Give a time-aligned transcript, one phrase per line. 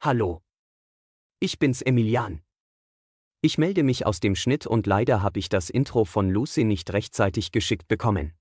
[0.00, 0.42] Hallo.
[1.40, 2.40] Ich bin's Emilian.
[3.42, 6.92] Ich melde mich aus dem Schnitt und leider habe ich das Intro von Lucy nicht
[6.92, 8.32] rechtzeitig geschickt bekommen.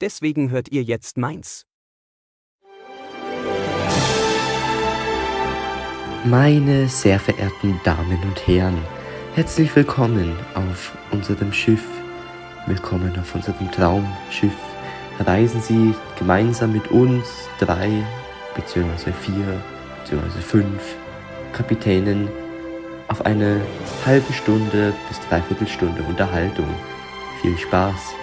[0.00, 1.66] Deswegen hört ihr jetzt meins.
[6.24, 8.82] Meine sehr verehrten Damen und Herren,
[9.34, 11.84] herzlich willkommen auf unserem Schiff.
[12.66, 14.56] Willkommen auf unserem Traumschiff.
[15.18, 18.02] Reisen Sie gemeinsam mit uns, drei
[18.54, 19.62] beziehungsweise vier
[20.14, 20.82] beziehungsweise fünf
[21.52, 22.30] Kapitänen,
[23.08, 23.60] auf eine
[24.06, 26.72] halbe Stunde bis dreiviertel Stunde Unterhaltung.
[27.42, 28.14] Viel Spaß!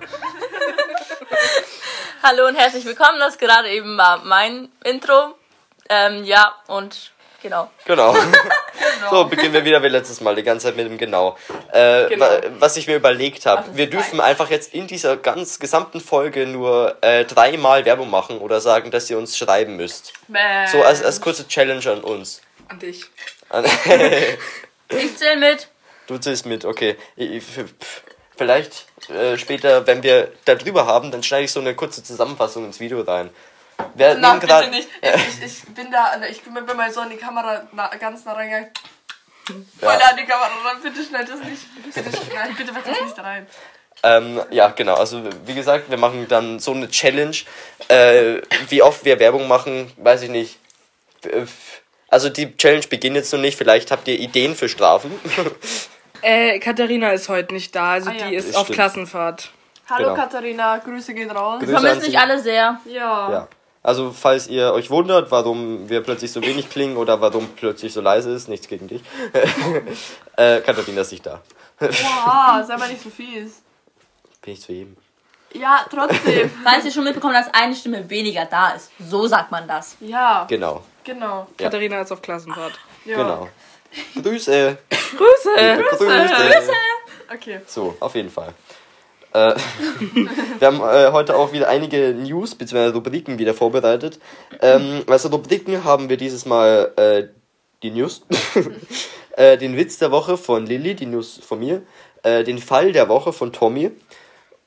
[2.22, 3.18] Hallo und herzlich willkommen.
[3.18, 5.34] Das gerade eben war mein Intro.
[5.88, 7.70] Ähm, ja, und genau.
[7.86, 8.14] Genau.
[9.10, 11.36] So beginnen wir wieder wie letztes Mal, die ganze Zeit mit dem Genau.
[11.72, 12.24] Äh, Genau.
[12.26, 14.26] wa- Was ich mir überlegt habe, wir dürfen fein.
[14.30, 19.08] einfach jetzt in dieser ganz gesamten Folge nur äh, dreimal Werbung machen oder sagen, dass
[19.10, 20.12] ihr uns schreiben müsst.
[20.72, 22.40] So als, als kurze Challenge an uns.
[22.68, 23.04] An dich.
[23.50, 23.64] An-
[24.90, 25.68] Ich zähle mit.
[26.06, 26.96] du zählst mit, okay.
[28.36, 32.64] Vielleicht äh, später, wenn wir da drüber haben, dann schneide ich so eine kurze Zusammenfassung
[32.64, 33.30] ins Video rein.
[33.94, 34.88] Wir Na, nehmen grad- bitte nicht.
[35.02, 38.70] Ich, ich bin da, ich bin mal so an die Kamera na, ganz nah reingegangen.
[39.48, 39.54] Ja.
[39.90, 40.76] Voll nah an die Kamera ran.
[40.82, 41.62] Bitte schneid das nicht.
[41.94, 43.46] Bitte schneid, bitte mach das nicht rein.
[44.02, 44.94] Ähm, ja, genau.
[44.94, 47.36] Also wie gesagt, wir machen dann so eine Challenge.
[47.88, 50.58] Äh, wie oft wir Werbung machen, weiß ich nicht.
[52.08, 53.56] Also die Challenge beginnt jetzt noch nicht.
[53.56, 55.12] Vielleicht habt ihr Ideen für Strafen.
[56.26, 58.28] Äh, Katharina ist heute nicht da, also Ah, ja.
[58.28, 58.76] die ist Das auf stimmt.
[58.78, 59.50] Klassenfahrt.
[59.90, 60.14] Hallo Genau.
[60.16, 61.58] Katharina, Grüße gehen raus.
[61.58, 62.10] Grüße Wir an vermissen Sie.
[62.12, 62.80] dich alle sehr.
[62.86, 63.30] Ja.
[63.30, 63.48] Ja.
[63.84, 68.00] Also falls ihr euch wundert, warum wir plötzlich so wenig klingen oder warum plötzlich so
[68.00, 69.02] leise ist, nichts gegen dich.
[70.36, 71.42] äh, Katharina ist nicht da.
[71.78, 73.60] Boah, sei mal nicht so fies.
[74.40, 74.96] Bin ich zu jedem.
[75.52, 76.50] Ja, trotzdem.
[76.64, 78.90] Falls ihr schon mitbekommen habt, dass eine Stimme weniger da ist.
[78.98, 79.96] So sagt man das.
[80.00, 81.46] Ja, Genau, genau.
[81.60, 81.66] Ja.
[81.66, 82.72] Katharina ist auf Klassenfahrt.
[83.04, 83.18] Ja.
[83.18, 83.48] genau.
[84.14, 84.78] Grüße.
[85.16, 85.84] Grüße!
[85.98, 86.72] Grüße.
[87.32, 87.60] Okay.
[87.66, 88.54] So, auf jeden Fall.
[89.34, 89.54] Äh,
[90.60, 92.88] wir haben äh, heute auch wieder einige News bzw.
[92.88, 94.20] Rubriken wieder vorbereitet.
[94.62, 97.24] Ähm, als Rubriken haben wir dieses Mal äh,
[97.82, 98.22] die News,
[99.36, 101.82] äh, den Witz der Woche von Lilly, die News von mir,
[102.22, 103.90] äh, den Fall der Woche von Tommy.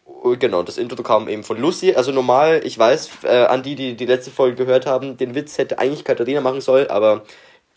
[0.06, 1.96] Oh, Genau, das Intro kam eben von Lucy.
[1.96, 5.58] Also normal, ich weiß, äh, an die, die die letzte Folge gehört haben, den Witz
[5.58, 7.24] hätte eigentlich Katharina machen sollen, aber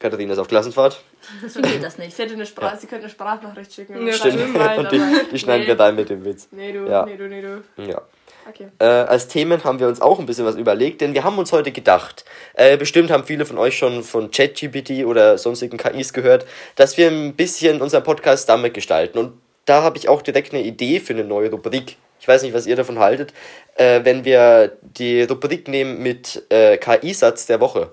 [0.01, 1.03] Katharina ist auf Klassenfahrt.
[1.43, 2.17] Deswegen geht das nicht.
[2.17, 4.07] Sie, hätte eine Sprach sie könnte eine Sprachnachricht schicken.
[4.07, 4.59] Ja, stimmt.
[4.59, 5.01] rein, Und die,
[5.31, 5.69] die schneiden nee.
[5.69, 6.49] wir rein mit dem Witz.
[6.51, 7.05] Nee, du, Ja.
[7.05, 7.63] nee, du, nee, du.
[7.77, 8.01] Ja.
[8.49, 8.69] Okay.
[8.79, 11.53] Äh, als Themen haben wir uns auch ein bisschen was überlegt, denn wir haben uns
[11.53, 12.25] heute gedacht,
[12.55, 16.47] äh, bestimmt haben viele von euch schon von ChatGPT oder sonstigen KIs gehört,
[16.77, 19.19] dass wir ein bisschen unseren Podcast damit gestalten.
[19.19, 19.35] Und
[19.67, 21.97] da habe ich auch direkt eine Idee für eine neue Rubrik.
[22.19, 23.35] Ich weiß nicht, was ihr davon haltet,
[23.75, 27.91] äh, wenn wir die Rubrik nehmen mit äh, KI-Satz der Woche.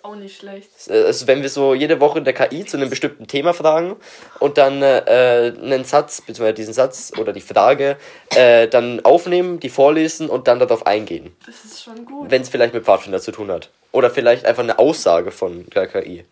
[0.00, 0.70] Ist auch nicht schlecht.
[0.88, 3.96] Äh, Also wenn wir so jede Woche der KI zu einem bestimmten Thema fragen
[4.38, 7.96] und dann äh, einen Satz, beziehungsweise diesen Satz oder die Frage
[8.34, 11.36] äh, dann aufnehmen, die vorlesen und dann darauf eingehen.
[11.44, 12.30] Das ist schon gut.
[12.30, 13.68] Wenn es vielleicht mit Pfadfinder zu tun hat.
[13.92, 16.24] Oder vielleicht einfach eine Aussage von der KI.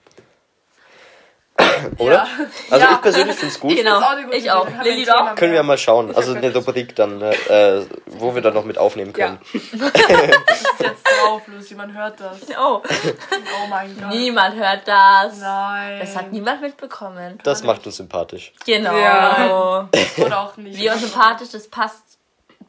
[1.98, 2.12] Oder?
[2.14, 2.26] Ja.
[2.70, 2.92] Also Ja.
[2.94, 3.76] ich persönlich finde es gut.
[3.76, 3.98] Genau.
[3.98, 4.66] Auch Ich auch.
[4.82, 5.24] Lilly doch.
[5.24, 5.34] mehr.
[5.34, 6.14] Können wir mal schauen.
[6.14, 9.38] Also eine Rubrik dann, äh, wo wir dann noch mit aufnehmen können.
[9.52, 12.38] Ist jetzt drauf, Lucy, man hört das.
[12.60, 14.10] Oh, Oh mein Gott.
[14.10, 15.38] niemand hört das.
[15.40, 16.00] Nein.
[16.00, 17.38] Das hat niemand mitbekommen.
[17.42, 18.52] Das macht uns sympathisch.
[18.64, 18.96] Genau.
[18.96, 19.88] Ja.
[20.18, 20.78] Oder auch nicht.
[20.78, 22.02] Wir und sympathisch, das passt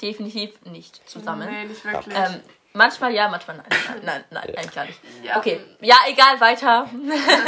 [0.02, 1.48] definitiv nicht zusammen.
[1.50, 2.16] Nee, nicht wirklich.
[2.16, 2.40] Ähm,
[2.80, 3.66] manchmal ja, manchmal nein.
[3.90, 5.00] Nein, nein, nein, eigentlich gar nicht.
[5.24, 5.38] Ja.
[5.38, 6.88] Okay, ja, egal, weiter.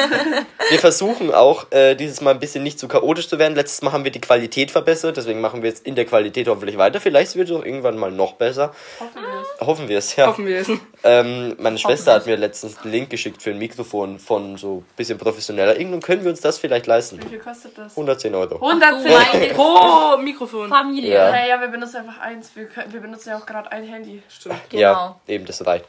[0.69, 3.55] Wir versuchen auch, äh, dieses Mal ein bisschen nicht zu chaotisch zu werden.
[3.55, 6.77] Letztes Mal haben wir die Qualität verbessert, deswegen machen wir jetzt in der Qualität hoffentlich
[6.77, 6.99] weiter.
[6.99, 8.73] Vielleicht wird es auch irgendwann mal noch besser.
[8.99, 9.67] Hoffen wir es.
[9.67, 10.27] Hoffen wir es, ja.
[10.27, 10.69] Hoffen wir es.
[11.03, 14.95] Ähm, meine Schwester hat mir letztens einen Link geschickt für ein Mikrofon von so ein
[14.97, 15.77] bisschen professioneller.
[15.77, 17.21] Irgendwann können wir uns das vielleicht leisten.
[17.23, 17.91] Wie viel kostet das?
[17.91, 18.55] 110 Euro.
[18.55, 20.69] 110 Meine Pro Mikrofon.
[20.69, 21.13] Familie.
[21.13, 21.31] Ja.
[21.31, 22.51] Naja, wir benutzen einfach eins.
[22.55, 24.21] Wir, können, wir benutzen ja auch gerade ein Handy.
[24.27, 24.55] Stimmt.
[24.69, 24.81] Genau.
[24.81, 25.85] Ja, eben, das reicht.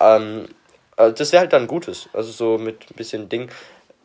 [0.00, 0.48] Ähm,
[0.96, 2.08] äh, das wäre halt dann Gutes.
[2.12, 3.50] Also so mit ein bisschen Ding.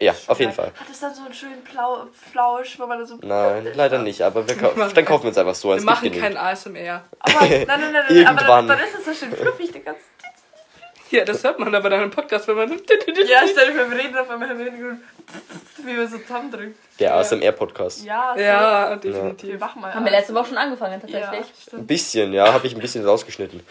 [0.01, 0.71] Ja, auf jeden Fall.
[0.73, 3.19] Hat es dann so einen schönen Blau Flausch, wo man da so.
[3.21, 5.69] Nein, leider nicht, aber wir kau dann kaufen wir uns einfach so.
[5.69, 7.03] Wir Es machen kein ASMR.
[7.19, 8.67] Aber nein, nein, nein, nein, aber Irgendwann.
[8.67, 10.01] dann, dann ist es so schön fluffig, der ganze.
[11.11, 12.69] Ja, das hört man aber dann im Podcast, wenn man.
[13.27, 14.99] Ja, stell dir vor, wir reden auf einmal im Hintergrund,
[15.85, 16.77] wie wir so zusammendrückt.
[16.99, 18.03] Der ASMR-Podcast.
[18.05, 18.41] Ja, so.
[18.41, 19.59] Ja, Wir definitiv.
[19.59, 19.93] machen mal.
[19.93, 21.39] Haben wir letzte Woche schon angefangen, Ja, tatsächlich.
[21.49, 21.87] Ein stimmt.
[21.87, 23.61] bisschen, ja, habe ich ein bisschen rausgeschnitten.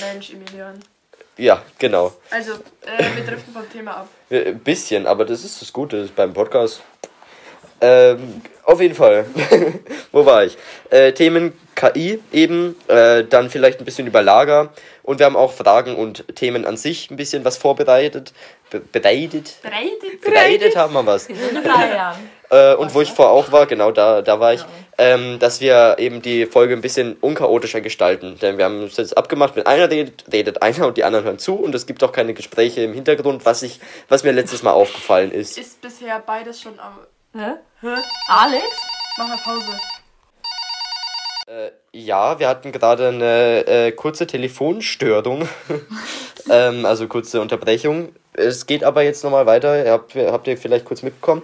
[0.00, 0.78] Mensch, Emilian.
[1.36, 2.12] Ja, genau.
[2.30, 4.08] Also, äh, wir driften vom Thema ab.
[4.30, 6.80] Äh, Ein bisschen, aber das ist das Gute beim Podcast.
[7.80, 9.26] Ähm, auf jeden Fall.
[10.12, 10.56] Wo war ich?
[10.90, 14.72] Äh, Themen KI eben, äh, dann vielleicht ein bisschen über Lager
[15.02, 18.32] und wir haben auch Fragen und Themen an sich ein bisschen was vorbereitet.
[18.70, 19.56] Be bereitet?
[19.62, 20.20] Bereitet?
[20.22, 21.28] Bereitet haben wir was.
[22.50, 24.64] Äh, und wo ich vorher auch war, genau da, da war ich,
[24.98, 28.38] ähm, dass wir eben die Folge ein bisschen unchaotischer gestalten.
[28.40, 31.38] Denn wir haben uns jetzt abgemacht, wenn einer redet, redet einer und die anderen hören
[31.38, 34.72] zu und es gibt auch keine Gespräche im Hintergrund, was ich, was mir letztes Mal
[34.72, 35.58] aufgefallen ist.
[35.58, 36.98] Ist bisher beides schon am.
[37.36, 37.54] Hä?
[37.80, 37.94] Hä?
[38.28, 38.64] Alex?
[39.18, 39.72] Mach mal Pause.
[41.46, 45.48] Äh, ja, wir hatten gerade eine äh, kurze Telefonstörung,
[46.50, 48.14] ähm, also kurze Unterbrechung.
[48.32, 51.42] Es geht aber jetzt nochmal weiter, habt, ihr- habt ihr vielleicht kurz mitbekommen.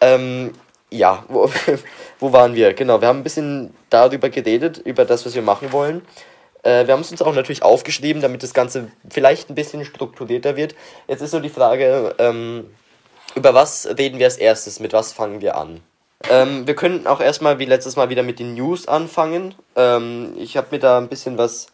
[0.00, 0.52] Ähm,
[0.90, 1.50] ja, wo,
[2.18, 2.74] wo waren wir?
[2.74, 6.02] Genau, wir haben ein bisschen darüber geredet, über das, was wir machen wollen.
[6.62, 10.56] Äh, wir haben es uns auch natürlich aufgeschrieben, damit das Ganze vielleicht ein bisschen strukturierter
[10.56, 10.74] wird.
[11.08, 12.70] Jetzt ist nur die Frage, ähm,
[13.36, 15.80] über was reden wir als erstes, mit was fangen wir an?
[16.28, 19.54] Ähm, wir könnten auch erstmal wie letztes Mal wieder mit den News anfangen.
[19.76, 21.66] Ähm, ich habe mir da ein bisschen was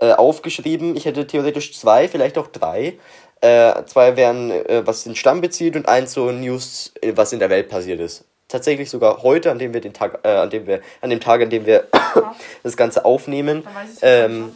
[0.00, 0.96] äh, aufgeschrieben.
[0.96, 2.98] Ich hätte theoretisch zwei, vielleicht auch drei.
[3.42, 7.38] Äh, zwei wären, äh, was den Stamm bezieht und eins so News, äh, was in
[7.38, 8.24] der Welt passiert ist.
[8.48, 11.42] Tatsächlich sogar heute, an dem wir den Tag, äh, an dem wir, an dem Tag,
[11.42, 11.88] an dem wir
[12.62, 13.64] das Ganze aufnehmen.
[13.64, 14.52] Dann weiß ich es Ähm,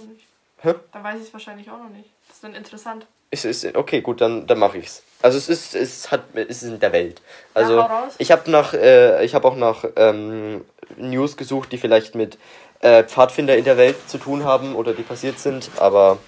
[1.22, 2.08] es wahrscheinlich auch noch nicht.
[2.26, 3.06] Das ist dann interessant.
[3.30, 5.02] Es ist, okay, gut, dann, dann mache ich's.
[5.22, 7.20] Also es ist, es hat, es ist in der Welt.
[7.54, 8.14] Also raus.
[8.18, 10.64] ich habe nach, äh, ich habe auch nach ähm,
[10.96, 12.38] News gesucht, die vielleicht mit
[12.80, 16.18] äh, Pfadfinder in der Welt zu tun haben oder die passiert sind, aber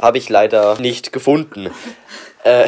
[0.00, 1.70] habe ich leider nicht gefunden.
[2.44, 2.66] äh,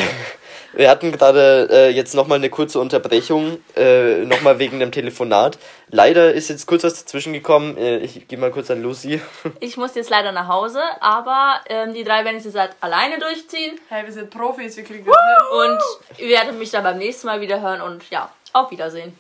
[0.74, 5.58] wir hatten gerade äh, jetzt nochmal eine kurze Unterbrechung, äh, nochmal wegen dem Telefonat.
[5.90, 7.76] Leider ist jetzt kurz was dazwischen gekommen.
[7.76, 9.20] Äh, ich gehe mal kurz an Lucy.
[9.60, 13.18] Ich muss jetzt leider nach Hause, aber ähm, die drei werden es jetzt halt alleine
[13.18, 15.58] durchziehen Hey, wir sind Profis, wir kriegen das hin.
[15.58, 19.16] und ihr werdet mich dann beim nächsten Mal wieder hören und ja, auf Wiedersehen.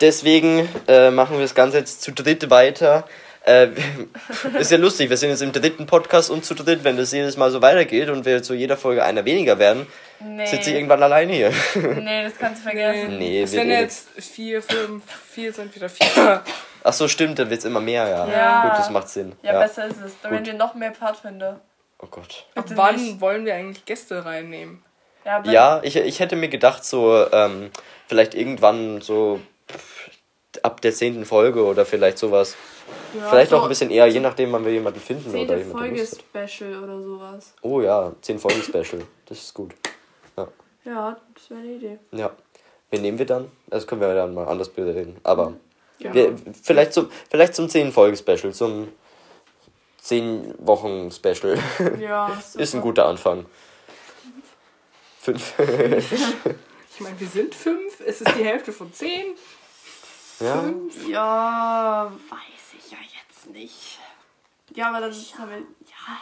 [0.00, 3.06] Deswegen äh, machen wir das Ganze jetzt zu dritt weiter.
[3.46, 3.68] Äh,
[4.58, 7.36] ist ja lustig, wir sind jetzt im dritten Podcast und zu dritt, wenn das jedes
[7.36, 9.86] Mal so weitergeht und wir zu jeder Folge einer weniger werden,
[10.20, 10.46] Nee.
[10.46, 11.52] sitze ich irgendwann alleine hier.
[12.00, 13.18] Nee, das kannst du vergessen.
[13.18, 16.42] Nee, werden reden- jetzt vier, fünf, vier sind wieder vier.
[16.82, 18.28] Ach so, stimmt, dann wird es immer mehr, ja.
[18.28, 18.62] Ja.
[18.68, 19.32] Gut, das macht Sinn.
[19.42, 19.60] Ja, Ja.
[19.60, 20.12] besser ist es.
[20.22, 21.60] Dann werden wir noch mehr Pfadfinder.
[21.98, 22.46] Oh Gott.
[22.54, 23.20] Ab wann nicht.
[23.20, 24.82] wollen wir eigentlich Gäste reinnehmen?
[25.24, 27.70] Ja, Ja, ich, ich hätte mir gedacht, so, ähm,
[28.08, 30.10] vielleicht irgendwann so pff,
[30.62, 32.56] ab der zehnten Folge oder vielleicht sowas.
[33.18, 35.54] Ja, vielleicht so auch ein bisschen eher, je nachdem, wann wir jemanden finden oder Zehnte
[35.56, 36.50] jemanden Folge Lust hat.
[36.50, 37.54] Special oder sowas.
[37.62, 39.02] Oh ja, 10 Folgen Special.
[39.26, 39.72] Das ist gut.
[40.84, 41.98] Ja, das wäre eine Idee.
[42.12, 42.30] Ja.
[42.90, 43.50] Wen nehmen wir dann?
[43.68, 45.16] Das können wir dann mal anders bereden.
[45.22, 45.54] Aber
[45.98, 46.12] Ja.
[46.12, 48.88] wir, vielleicht zum, vielleicht zum 10-Folge-Special, zum
[50.04, 51.58] 10-Wochen-Special.
[52.00, 53.46] Ja, Ist ein guter Anfang.
[55.20, 55.54] Fünf.
[56.96, 59.34] Ich meine, wir sind fünf, es ist die Hälfte von zehn.
[60.38, 60.72] ja.
[61.08, 62.53] Ja, weiß
[63.46, 63.98] ja nicht.
[64.74, 65.58] Ja, aber dann haben wir.
[65.58, 66.18] Ja.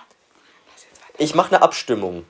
[1.19, 2.24] Ich mache eine Abstimmung.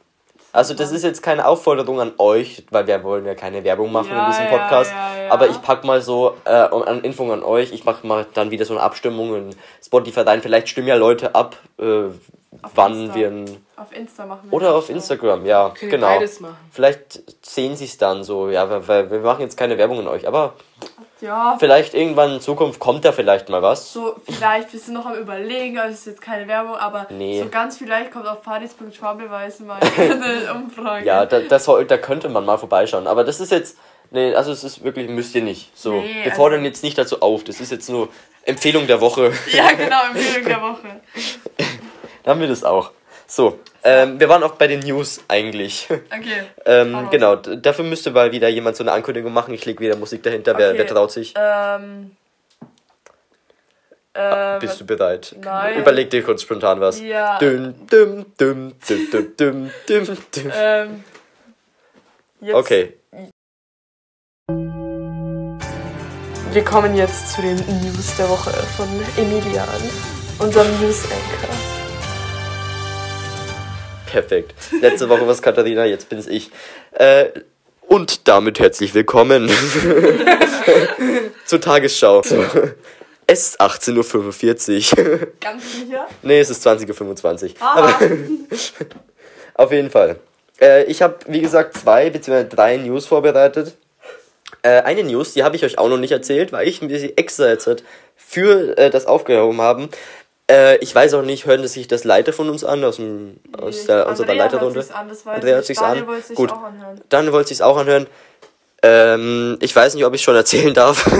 [0.54, 4.10] Also das ist jetzt keine Aufforderung an euch, weil wir wollen ja keine Werbung machen
[4.10, 4.90] Ja, in diesem ja, Podcast.
[4.90, 5.30] ja, ja.
[5.32, 7.72] Aber ich pack mal so äh, an Info an euch.
[7.72, 10.42] Ich mache mal dann wieder so eine Abstimmung in Spotify rein.
[10.42, 12.02] Vielleicht stimmen ja Leute ab, äh,
[12.74, 13.14] wann Insta.
[13.14, 14.52] wir ein Auf Insta machen wir.
[14.52, 14.90] Oder auf.
[14.90, 16.06] Instagram, ja, Können wir genau.
[16.08, 16.56] beides machen.
[16.70, 20.08] Vielleicht sehen sie es dann so, ja, weil, weil wir machen jetzt keine Werbung an
[20.08, 20.52] euch, aber
[21.22, 23.92] Ja, vielleicht irgendwann in Zukunft kommt da vielleicht mal was.
[23.92, 27.40] so vielleicht, wir sind noch am überlegen, also es ist jetzt keine Werbung, aber Nee.
[27.40, 31.06] so ganz vielleicht kommt auf partys.schwabeweise mal eine Umfrage.
[31.06, 33.78] Ja, da, das da könnte man mal vorbeischauen, aber das ist jetzt,
[34.10, 35.70] nee, also es ist wirklich, müsst ihr nicht.
[35.78, 38.08] So, Nee, wir fordern also- jetzt nicht dazu auf, das ist jetzt nur
[38.44, 39.32] Empfehlung der Woche.
[39.52, 41.00] Ja, genau, Empfehlung der Woche.
[42.24, 42.90] Dann haben wir das auch.
[43.26, 45.88] So, ähm, wir waren auch bei den News eigentlich.
[46.12, 46.42] Okay.
[46.66, 49.54] ähm, genau, dafür müsste mal wieder jemand so eine Ankündigung machen.
[49.54, 50.56] Ich lege wieder Musik dahinter.
[50.58, 50.78] Wer, Okay.
[50.78, 51.34] wer traut sich?
[51.36, 52.16] Ähm.
[54.14, 55.34] Ähm, Bist du bereit?
[55.42, 55.78] Nein.
[55.78, 57.00] Überleg dir kurz spontan was.
[57.00, 57.38] Ja.
[57.38, 60.52] Düm, düm, düm, düm, düm, düm, düm, düm.
[60.54, 61.04] Ähm.
[62.40, 62.94] Jetzt, Okay,
[66.52, 68.86] Wir kommen jetzt zu den News der Woche von
[69.16, 69.66] Emilian,
[70.38, 71.71] unserem News-Anchor.
[74.12, 74.54] Perfekt.
[74.80, 76.50] Letzte Woche war es Katharina, jetzt bin es ich.
[76.92, 77.30] Äh,
[77.88, 79.50] und damit herzlich willkommen
[81.46, 82.22] zur Tagesschau.
[82.22, 82.44] So.
[83.26, 85.28] Es ist 18.45 Uhr.
[85.40, 86.06] Ganz sicher?
[86.22, 87.50] nee, es ist 20.25 Uhr.
[87.60, 88.00] Aha.
[89.54, 90.16] Auf jeden Fall.
[90.60, 92.44] Äh, ich habe, wie gesagt, zwei bzw.
[92.44, 93.76] drei News vorbereitet.
[94.62, 97.16] Äh, eine News, die habe ich euch auch noch nicht erzählt, weil ich mir sie
[97.16, 97.82] extra jetzt halt
[98.16, 99.88] für äh, das aufgehoben haben.
[100.52, 103.86] Äh, ich weiß auch nicht, hören sich das Leiter von uns an, aus, dem, aus
[103.86, 104.82] der, unserer Andrea Leiterrunde?
[104.82, 104.94] sich's
[105.26, 105.66] Andrea hört ich.
[105.66, 106.06] sich's an.
[106.06, 106.52] wollte sich Gut.
[106.52, 107.00] auch anhören.
[107.08, 108.06] Dann wollte ich es auch anhören.
[108.82, 111.10] Ähm, ich weiß nicht, ob ich schon erzählen darf.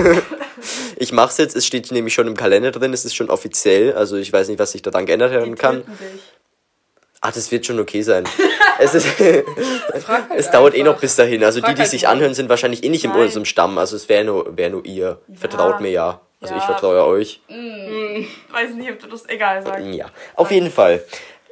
[0.97, 4.17] ich mach's jetzt, es steht nämlich schon im Kalender drin, es ist schon offiziell, also
[4.17, 5.77] ich weiß nicht, was sich daran geändert werden kann.
[5.77, 6.21] dich.
[7.21, 8.25] Ah, das wird schon okay sein.
[8.79, 9.45] es ist, halt
[10.35, 11.43] es dauert eh noch bis dahin.
[11.43, 13.21] Also die, Frag die halt sich anhören, sind wahrscheinlich eh nicht in Nein.
[13.21, 13.77] unserem Stamm.
[13.77, 15.19] Also es wäre nur, wär nur ihr.
[15.33, 16.21] Vertraut mir ja.
[16.43, 16.67] Also ich Ja.
[16.67, 17.41] vertraue euch.
[18.51, 19.85] Weiß nicht, ob du das egal sagst.
[19.87, 21.03] Ja, auf jeden Fall.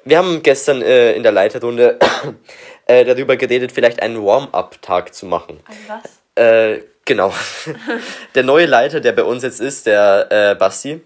[0.03, 1.97] Wir haben gestern äh, in der Leiterrunde
[2.85, 5.59] äh, darüber geredet, vielleicht einen Warm-up-Tag zu machen.
[5.65, 6.43] Also was?
[6.43, 7.33] Äh, genau.
[8.35, 11.01] der neue Leiter, der bei uns jetzt ist, der äh, Basti.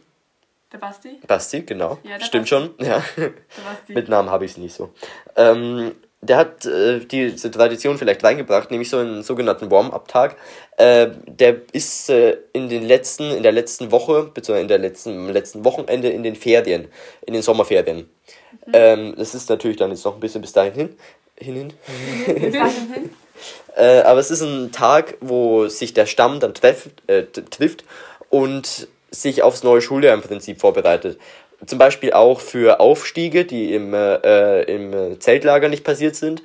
[0.72, 1.20] Der Basti?
[1.28, 2.00] Basti, genau.
[2.04, 2.56] Ja, Stimmt Basti.
[2.56, 2.74] schon.
[2.86, 3.04] Ja.
[3.18, 3.30] Der
[3.64, 3.94] Basti.
[3.94, 4.94] Mit Namen habe ich es nicht so.
[5.36, 5.94] Ähm,
[6.26, 10.36] der hat äh, diese Tradition vielleicht reingebracht, nämlich so einen sogenannten Warm-up-Tag.
[10.78, 15.14] Äh, der ist äh, in den letzten, in der letzten Woche, beziehungsweise in der letzten,
[15.16, 16.88] im letzten Wochenende in den Ferien,
[17.26, 18.10] in den Sommerferien.
[18.74, 20.90] Ähm, das ist natürlich dann jetzt noch ein bisschen bis dahin hin.
[21.38, 21.74] hin, hin.
[22.26, 23.10] Bis dahin hin.
[23.76, 27.84] Äh, aber es ist ein Tag, wo sich der Stamm dann treff, äh, trifft
[28.30, 31.20] und sich aufs neue Schuljahr im Prinzip vorbereitet.
[31.66, 36.44] Zum Beispiel auch für Aufstiege, die im, äh, äh, im Zeltlager nicht passiert sind,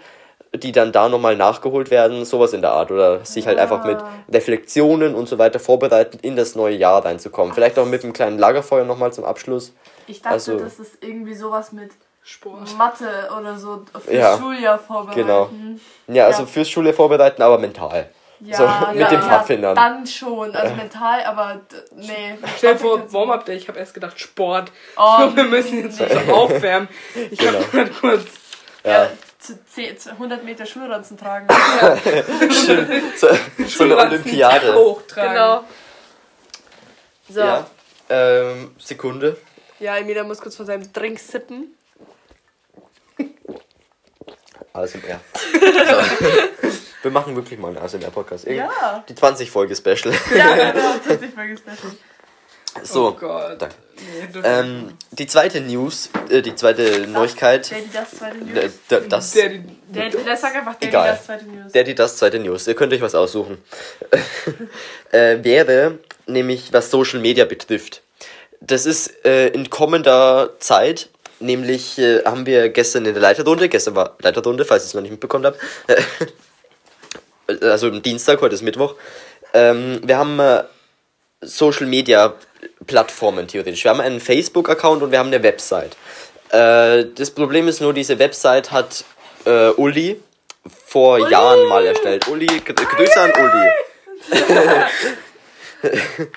[0.55, 2.91] die dann da nochmal nachgeholt werden, sowas in der Art.
[2.91, 3.99] Oder sich halt einfach mit
[4.33, 7.55] Reflexionen und so weiter vorbereiten, in das neue Jahr reinzukommen.
[7.55, 9.73] Vielleicht auch mit einem kleinen Lagerfeuer nochmal zum Abschluss.
[10.07, 11.91] Ich dachte, Also- das ist irgendwie sowas mit
[12.23, 12.77] Sport.
[12.77, 13.07] Mathe
[13.39, 14.37] oder so fürs Ja.
[14.39, 15.21] Schuljahr vorbereiten.
[15.21, 15.49] Genau.
[16.09, 16.47] Ja, also Ja.
[16.49, 18.09] fürs Schuljahr vorbereiten, aber mental.
[18.43, 19.75] Ja, So, mit ja, den ja, Pfadfindern.
[19.77, 21.61] Dann schon, also mental, aber
[21.95, 22.37] nee.
[22.57, 24.73] Stell dir vor, Warm-Up Day, ich habe erst gedacht Sport.
[24.97, 26.89] Oh, wir müssen jetzt so aufwärmen.
[27.31, 27.59] Ich Genau.
[27.61, 28.25] hab mal kurz.
[28.85, 29.09] ja.
[29.39, 31.47] zu, zehn- zu 100 Meter Schulranzen tragen.
[33.17, 33.29] So,
[33.67, 34.75] so eine Olympiade.
[34.75, 35.33] Hochtragen.
[35.33, 35.65] genau.
[37.29, 37.41] So.
[37.41, 37.67] Ja.
[38.09, 38.47] Ja.
[38.51, 39.37] Ähm, Sekunde.
[39.81, 41.75] Emilia muss kurz von seinem Drink sippen.
[44.73, 45.21] ASMR.
[45.53, 46.80] So.
[47.03, 48.47] Wir machen wirklich mal einen ASMR-Podcast.
[48.47, 49.05] Ja.
[49.09, 50.15] Die 20-Folge-Special.
[50.37, 51.93] Ja, genau, das hat sich voll gespecial.
[52.85, 53.09] So.
[53.09, 53.61] Oh Gott.
[53.61, 53.75] Danke.
[53.97, 57.69] Nee, das Ähm, die zweite News, äh, die zweite Neuigkeit.
[57.71, 58.73] Daddy, das zweite äh, News.
[58.91, 61.09] d- das, der, die, Daddy, das sag einfach Daddy, Egal.
[61.11, 61.73] das zweite News.
[61.73, 62.69] Daddy, das zweite News.
[62.69, 63.59] Ihr könnt euch was aussuchen.
[65.11, 68.03] äh, wäre nämlich, was Social Media betrifft.
[68.61, 71.09] Das ist äh, in kommender Zeit,
[71.41, 75.03] nämlich äh, haben wir gestern in der Leiterrunde, gestern war Leiterrunde, falls ihr es noch
[75.03, 75.59] nicht mitbekommen habt,
[77.63, 78.95] also am Dienstag, heute ist Mittwoch,
[79.55, 80.65] ähm, wir haben äh,
[81.41, 82.35] Social Media
[82.87, 83.85] Plattformen theoretisch.
[83.85, 85.97] Wir haben einen Facebook-Account und wir haben eine Website.
[86.51, 89.05] Äh, das Problem ist nur, diese Website hat
[89.47, 90.21] äh, Uli
[90.87, 92.29] vor Jahren mal erstellt.
[92.29, 93.71] Uli, Gr- Grüße an Uli.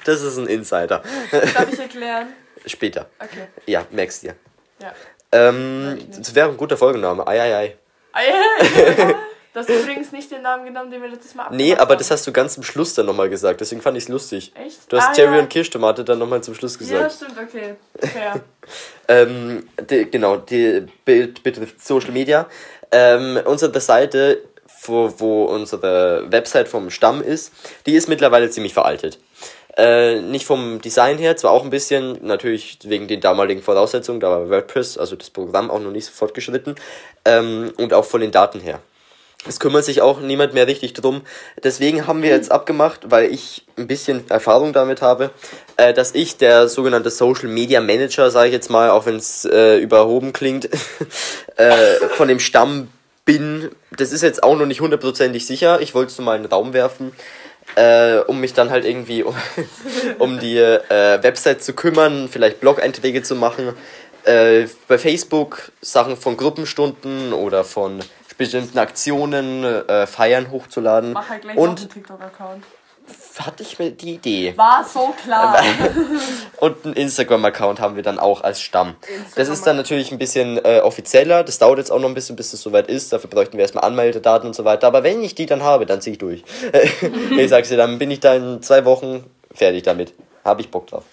[0.05, 1.03] das ist ein Insider.
[1.31, 2.27] Darf ich erklären?
[2.65, 3.09] Später.
[3.19, 3.47] Okay.
[3.65, 4.35] Ja, merkst dir.
[4.81, 4.93] Ja.
[5.33, 7.27] Ähm, das wäre ein guter Folgenname.
[7.27, 7.77] Ei, ei, ei.
[8.13, 9.15] Ah, ja, ja.
[9.53, 11.97] Du hast übrigens nicht den Namen genommen, den wir letztes Mal Nee, aber haben.
[11.99, 13.61] das hast du ganz zum Schluss dann nochmal gesagt.
[13.61, 14.51] Deswegen fand ich es lustig.
[14.55, 14.91] Echt?
[14.91, 15.41] Du hast Ah, Cherry ja.
[15.43, 17.13] und Kirschtomate dann nochmal zum Schluss Ja, gesagt.
[17.17, 17.75] stimmt, okay.
[17.99, 18.41] Fair.
[19.07, 22.47] Ähm, die, genau, die betrifft Social Media.
[22.91, 24.39] Ähm, unsere Seite,
[24.85, 27.51] wo, wo unsere Website vom Stamm ist,
[27.85, 29.19] die ist mittlerweile ziemlich veraltet.
[29.77, 34.29] Äh, nicht vom Design her, zwar auch ein bisschen, natürlich wegen den damaligen Voraussetzungen, da
[34.29, 36.75] war WordPress, also das Programm auch noch nicht so fortgeschritten,
[37.25, 38.79] ähm, und auch von den Daten her.
[39.47, 41.21] Es kümmert sich auch niemand mehr richtig drum.
[41.61, 45.31] Deswegen haben wir jetzt abgemacht, weil ich ein bisschen Erfahrung damit habe,
[45.75, 49.43] äh, dass ich der sogenannte Social Media Manager, sage ich jetzt mal, auch wenn es
[49.45, 50.69] äh, überhoben klingt,
[51.57, 52.87] äh, von dem Stamm
[53.25, 53.69] bin.
[53.97, 55.81] Das ist jetzt auch noch nicht hundertprozentig sicher.
[55.81, 57.11] Ich wollte es nur mal in den Raum werfen,
[57.75, 59.35] äh, um mich dann halt irgendwie um,
[60.19, 63.73] um die äh, Website zu kümmern, vielleicht Blog-Einträge zu machen.
[64.23, 67.99] Äh, bei Facebook Sachen von Gruppenstunden oder von
[68.37, 71.13] bestimmten Aktionen, äh, Feiern hochzuladen.
[71.13, 72.63] Mach halt gleich Und einen TikTok-Account.
[73.39, 74.53] hatte ich mir die Idee.
[74.55, 75.61] War so klar.
[76.59, 78.95] Und einen Instagram-Account haben wir dann auch als Stamm.
[79.35, 81.43] Das ist dann natürlich ein bisschen äh, offizieller.
[81.43, 83.11] Das dauert jetzt auch noch ein bisschen, bis das soweit ist.
[83.11, 84.87] Dafür bräuchten wir erstmal Anmeldedaten und so weiter.
[84.87, 86.43] Aber wenn ich die dann habe, dann ziehe ich durch.
[87.37, 89.23] ich sag's dir, dann bin ich da in zwei Wochen
[89.53, 90.13] fertig damit.
[90.45, 91.03] Habe ich Bock drauf.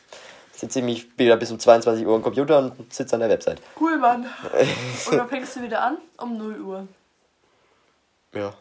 [0.52, 3.62] Sitze ich mich wieder bis um 22 Uhr am Computer und sitze an der Website.
[3.80, 4.26] cool, Mann.
[5.10, 5.96] Und dann fängst du wieder an?
[6.18, 6.88] Um 0 Uhr.
[8.34, 8.54] Ja.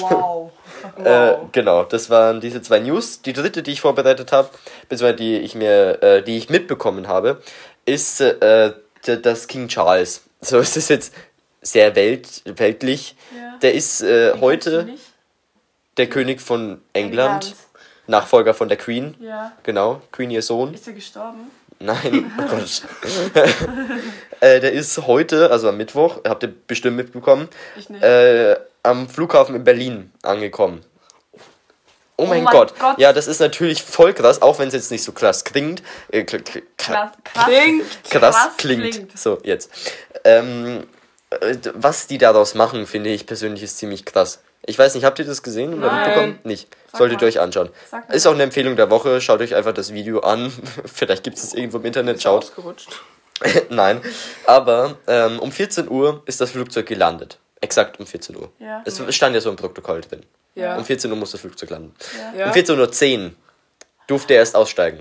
[0.00, 0.52] Wow.
[1.04, 3.20] Äh, genau, das waren diese zwei News.
[3.22, 4.50] Die dritte, die ich vorbereitet habe,
[4.88, 7.42] beziehungsweise die ich mir, äh, die ich mitbekommen habe,
[7.84, 8.72] ist äh,
[9.02, 10.22] das King Charles.
[10.40, 11.12] So ist es jetzt
[11.62, 13.16] sehr welt weltlich.
[13.36, 13.58] Ja.
[13.58, 14.88] Der ist äh, heute
[15.96, 17.56] der König von England, England.
[18.06, 19.16] Nachfolger von der Queen.
[19.20, 19.50] Ja.
[19.64, 20.74] Genau, Queen ihr Sohn.
[20.74, 21.50] Ist er gestorben?
[21.80, 22.82] Nein, oh Gott.
[24.40, 27.48] äh, der ist heute, also am Mittwoch, habt ihr bestimmt mitbekommen,
[28.00, 30.84] äh, am Flughafen in Berlin angekommen.
[32.20, 32.76] Oh mein, mein Gott.
[32.78, 32.98] Gott.
[32.98, 35.84] Ja, das ist natürlich voll krass, auch wenn es jetzt nicht so krass klingt.
[36.10, 37.44] Äh, kl kl Krass, krass.
[37.44, 37.84] Klingt.
[38.10, 38.90] krass, krass klingt.
[38.90, 39.18] klingt.
[39.18, 39.70] So, jetzt.
[40.24, 40.84] Ähm,
[41.30, 44.40] äh, was die daraus machen, finde ich persönlich ist ziemlich krass.
[44.66, 46.04] Ich weiß nicht, habt ihr das gesehen oder Nein.
[46.06, 46.38] mitbekommen?
[46.44, 46.68] Nicht.
[46.92, 47.26] Sag Solltet mal.
[47.26, 47.70] ihr euch anschauen.
[48.10, 49.20] Ist auch eine Empfehlung der Woche.
[49.20, 50.52] Schaut euch einfach das Video an.
[50.84, 52.22] Vielleicht gibt es es irgendwo im Internet.
[52.22, 52.44] Schaut.
[52.44, 52.90] Ausgerutscht.
[53.70, 54.00] Nein.
[54.46, 57.38] Aber ähm, um 14 Uhr ist das Flugzeug gelandet.
[57.60, 58.50] Exakt um 14 Uhr.
[58.58, 58.82] Ja.
[58.84, 60.22] Es stand ja so im Protokoll drin.
[60.54, 60.76] Ja.
[60.76, 61.94] Um 14 Uhr muss das Flugzeug landen.
[62.36, 62.46] ja.
[62.46, 63.30] Um 14.10 Uhr
[64.06, 65.00] durfte er erst aussteigen.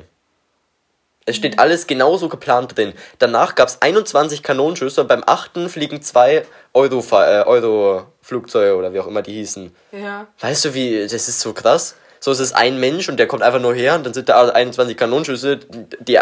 [1.27, 2.93] Es steht alles genauso geplant drin.
[3.19, 5.69] Danach gab es 21 Kanonenschüsse und beim 8.
[5.69, 9.75] fliegen zwei Euro, äh, Euro-Flugzeuge oder wie auch immer die hießen.
[9.91, 10.27] ja.
[10.39, 11.95] Weißt du, wie, das ist so krass.
[12.19, 14.47] So ist es ein Mensch und der kommt einfach nur her und dann sind da
[14.47, 15.59] 21 Kanonenschüsse.
[15.99, 16.17] Die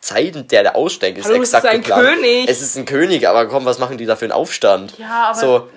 [0.00, 2.06] Zeit, in der der aussteigt, ist Hallo, es exakt ist ein geplant.
[2.06, 2.48] König.
[2.48, 4.96] Es ist ein König, aber komm, was machen die da für einen Aufstand?
[4.98, 5.38] Ja, aber.
[5.38, 5.68] So,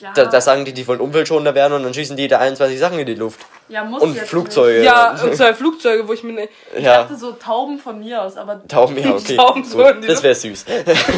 [0.00, 2.78] ja, da, da sagen die, die wollen umweltschonender werden und dann schießen die da 21
[2.80, 3.40] Sachen in die Luft.
[3.68, 4.82] ja, muss Und jetzt Flugzeuge.
[4.82, 6.32] Ja, und zwei Flugzeuge, wo ich mir.
[6.32, 6.48] Ne.
[6.76, 8.60] Ich Ja, dachte so Tauben von mir aus, aber.
[8.66, 9.36] Tauben, ja, okay.
[9.38, 10.64] Tauben so das wäre süß.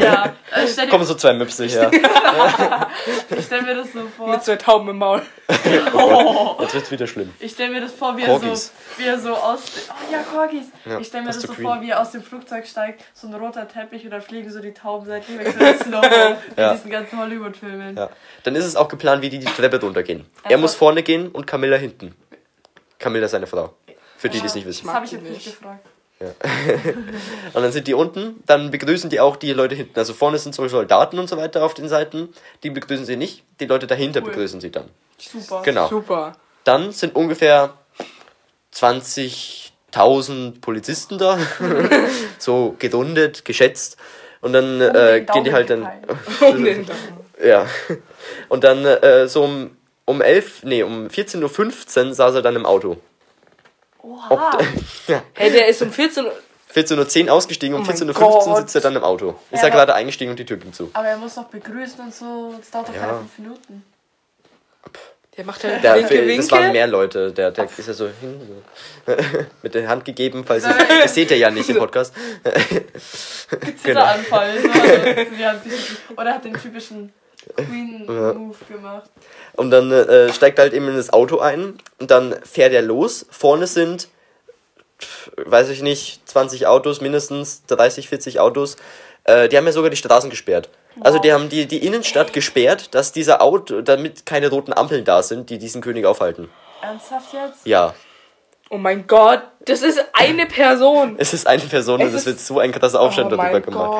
[0.00, 0.34] Ja.
[0.54, 1.90] äh, Stell dir, Kommen so zwei Möpse her.
[3.30, 4.28] ich stell mir das so vor.
[4.28, 5.22] mit zwei Tauben im Maul.
[6.60, 7.32] Jetzt wird's wieder schlimm.
[7.40, 8.72] Ich stelle mir das vor, wie er, so, Corgis.
[8.98, 9.60] wie er so aus.
[9.88, 10.66] Oh ja, Corgis.
[10.84, 11.66] Ja, ich stelle mir das so Queen.
[11.66, 14.60] vor, wie er aus dem Flugzeug steigt, so ein roter Teppich und dann fliegen so
[14.60, 16.70] die Tauben seitlich weg, so in Slow wie Ja.
[16.70, 17.96] in diesen ganzen Hollywood-Filmen.
[17.96, 18.10] Ja.
[18.44, 20.26] Dann ist es auch geplant, wie die die Treppe runtergehen.
[20.44, 22.14] Er Also- muss vorne gehen und Camilla hinten.
[22.98, 23.74] Camilla ist seine Frau.
[24.18, 24.86] Für die, die es nicht wissen.
[24.86, 25.86] Das habe ich jetzt nicht gefragt.
[27.54, 29.98] Und dann sind die unten, dann begrüßen die auch die Leute hinten.
[29.98, 32.28] Also vorne sind so Soldaten und so weiter auf den Seiten.
[32.62, 33.42] Die begrüßen sie nicht.
[33.58, 34.26] Die Leute dahinter Cool.
[34.28, 34.90] begrüßen sie dann.
[35.18, 35.62] Super.
[35.64, 35.88] Genau.
[35.88, 36.34] Super.
[36.64, 37.72] Dann sind ungefähr
[38.74, 41.38] 20.000 Polizisten da.
[42.38, 43.96] so gerundet, geschätzt.
[44.42, 45.88] Und dann Um äh, gehen die halt dann.
[46.42, 46.66] Um.
[47.42, 47.66] Ja.
[48.48, 52.66] Und dann äh, so um, um 11, nee, um 14.15 Uhr saß er dann im
[52.66, 52.96] Auto.
[54.02, 54.58] Oha.
[55.34, 56.32] Hey, der ist um 14 Uhr.
[56.74, 59.30] 14.10 Uhr ausgestiegen, um Oh mein 14.15 Uhr sitzt er dann im Auto.
[59.30, 60.88] Ist Ja, er aber- gerade eingestiegen und die Tür ging zu.
[60.92, 62.54] Aber er muss doch begrüßen und so.
[62.58, 63.00] Das dauert doch Ja.
[63.00, 63.84] keine fünf Minuten.
[65.36, 66.36] Der macht halt Der, Winke, Winke.
[66.36, 67.32] das waren mehr Leute.
[67.32, 68.62] Der, der ist ja so hin,
[69.06, 69.12] so.
[69.62, 72.14] mit der Hand gegeben, falls ihr, das seht ihr ja nicht im Podcast.
[73.82, 74.02] Genau.
[74.02, 74.60] Anfall.
[74.60, 75.60] So, also,
[76.16, 77.12] Oder hat den typischen
[77.56, 79.10] Queen-Move gemacht.
[79.54, 82.82] Und dann äh, steigt er halt eben in das Auto ein und dann fährt er
[82.82, 83.26] los.
[83.30, 84.08] Vorne sind,
[85.36, 88.76] weiß ich nicht, 20 Autos, mindestens 30, 40 Autos.
[89.24, 90.68] Äh, die haben ja sogar die Straßen gesperrt.
[91.00, 95.22] Also die haben die, die Innenstadt gesperrt, dass dieser Auto, damit keine roten Ampeln da
[95.22, 96.48] sind, die diesen König aufhalten.
[96.82, 97.66] Ernsthaft jetzt?
[97.66, 97.94] Ja,
[98.72, 101.16] Oh mein Gott, das ist eine Person.
[101.18, 103.52] es ist eine Person und Es es ist- wird so ein krasser Aufstand oh darüber
[103.52, 103.90] mein gemacht.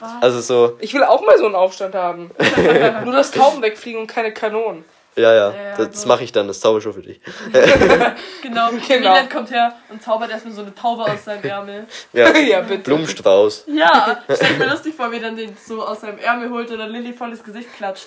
[0.00, 0.10] Gott.
[0.20, 2.32] Also so, Ich will auch mal so einen Aufstand haben.
[3.04, 4.84] Nur dass Tauben wegfliegen und keine Kanonen.
[5.16, 6.08] Ja, ja, das so.
[6.08, 7.20] mache ich dann, das zauber ich schon für dich.
[8.42, 8.70] Genau.
[8.88, 8.98] Genau.
[9.10, 11.86] Milan kommt her und zaubert erstmal so eine Taube aus seinem Ärmel.
[12.12, 12.82] Ja, ja, bitte.
[12.82, 13.64] Blumenstrauß.
[13.74, 16.90] Ja, stell mir lustig vor, wie dann den so aus seinem Ärmel holt und dann
[16.90, 18.06] Lilly volles Gesicht klatscht.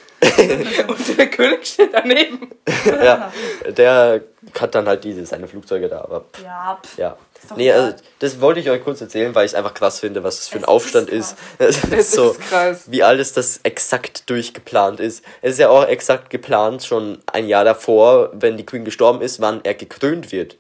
[0.88, 2.50] Und der König steht daneben.
[2.86, 3.32] Ja,
[3.68, 4.22] der
[4.60, 6.98] hat dann halt diese, seine Flugzeuge da, aber pff, Ja, pff.
[6.98, 7.18] ja.
[7.56, 10.40] Nee, also das wollte ich euch kurz erzählen, weil ich es einfach krass finde, was
[10.40, 11.86] es für ein Es Aufstand ist ist.
[11.92, 12.84] Ist so, ist krass.
[12.88, 15.24] wie alles das exakt durchgeplant ist.
[15.42, 19.40] Es ist ja auch exakt geplant, schon ein Jahr davor, wenn die Queen gestorben ist,
[19.42, 20.58] wann er gekrönt wird.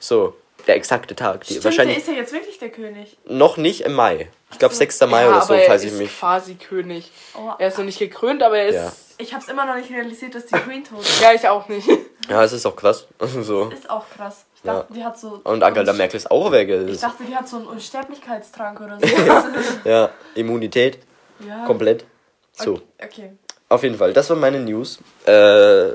[0.00, 0.34] So,
[0.68, 1.40] der exakte Tag.
[1.40, 3.16] Die, Stimmt, der wahrscheinlich ist ja jetzt wirklich der König.
[3.26, 4.28] noch nicht im Mai.
[4.52, 4.78] Ich glaube so.
[4.78, 5.00] 6.
[5.06, 6.18] Mai ja, oder so, aber er falls ich ist mich.
[6.18, 7.10] quasi König.
[7.36, 8.74] Oh, Er ist noch nicht gekrönt, aber er ist.
[8.76, 8.92] Ja.
[9.18, 11.20] ich hab's immer noch nicht realisiert, dass die Queen tot ist.
[11.20, 11.88] Ja, ich auch nicht.
[12.28, 13.06] Ja, es ist auch krass.
[13.40, 13.70] so.
[13.70, 14.44] Ist auch krass.
[14.56, 14.80] Ich Ja.
[14.80, 15.40] dachte, die hat so.
[15.44, 16.68] Und Angela Merkel ist auch weg.
[16.68, 19.88] Ich dachte, die hat so einen Unsterblichkeitstrank oder so.
[19.88, 20.98] Ja, Immunität,
[21.40, 21.64] ja.
[21.64, 22.04] komplett.
[22.52, 22.82] So.
[23.02, 23.32] Okay.
[23.70, 24.98] Auf jeden Fall, das waren meine News.
[25.24, 25.88] Äh,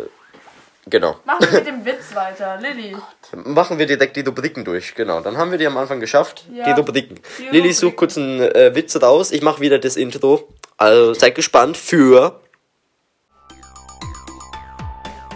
[0.85, 1.15] genau.
[1.25, 2.59] Machen wir mit dem Witz weiter.
[2.59, 2.95] Lilly.
[3.45, 4.95] Machen wir direkt die Rubriken durch.
[4.95, 6.45] Genau, dann haben wir die am Anfang geschafft.
[6.53, 6.65] Ja.
[6.65, 7.19] Die Rubriken.
[7.37, 7.73] Die Lilly Rubriken.
[7.73, 9.31] sucht kurz einen äh, Witz raus.
[9.31, 10.47] Ich mache wieder das Intro.
[10.77, 12.39] Also seid gespannt für.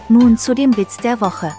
[0.10, 1.54] Nun zu dem Witz der Woche.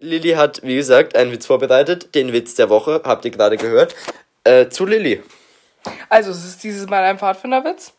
[0.00, 2.14] Lilly hat, wie gesagt, einen Witz vorbereitet.
[2.14, 3.94] Den Witz der Woche, habt ihr gerade gehört.
[4.44, 5.22] Äh, zu Lilly.
[6.08, 7.92] Also, es ist dieses Mal ein Pfadfinderwitz.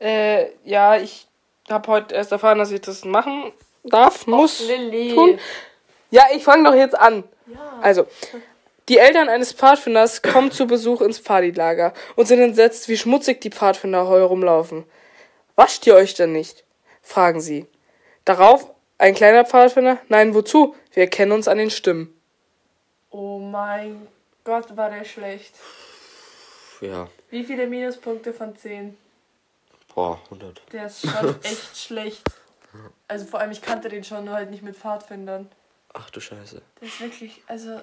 [0.00, 1.26] Äh, ja, ich
[1.68, 3.52] habe heute erst erfahren, dass ich das machen
[3.84, 5.14] darf, muss, Lilly.
[5.14, 5.38] tun.
[6.10, 7.24] Ja, ich fange doch jetzt an.
[7.80, 8.06] Also,
[8.88, 13.50] die Eltern eines Pfadfinders kommen zu Besuch ins Pfadilager und sind entsetzt, wie schmutzig die
[13.50, 14.84] Pfadfinder heu rumlaufen.
[15.56, 16.64] Wascht ihr euch denn nicht?
[17.02, 17.66] fragen sie.
[18.24, 20.74] Darauf ein kleiner Pfadfinder, nein, wozu?
[20.92, 22.18] Wir erkennen uns an den Stimmen.
[23.10, 24.06] Oh mein
[24.44, 25.54] Gott, war der schlecht.
[26.80, 28.96] Ja, Wie viele Minuspunkte von 10?
[29.94, 30.62] Boah, 100.
[30.72, 32.22] Der ist schon echt schlecht.
[33.08, 35.48] Also vor allem, ich kannte den schon, nur halt nicht mit Pfadfindern.
[35.92, 36.60] Ach du Scheiße.
[36.80, 37.80] Das ist wirklich, also,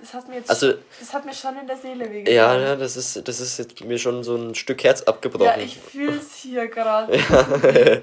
[0.00, 2.34] das hat mir jetzt, Also- das hat mir schon in der Seele wehgetan.
[2.34, 5.44] Ja, ja, das ist, das ist jetzt mir schon so ein Stück Herz abgebrochen.
[5.46, 8.02] Ja, ich fühl's hier gerade.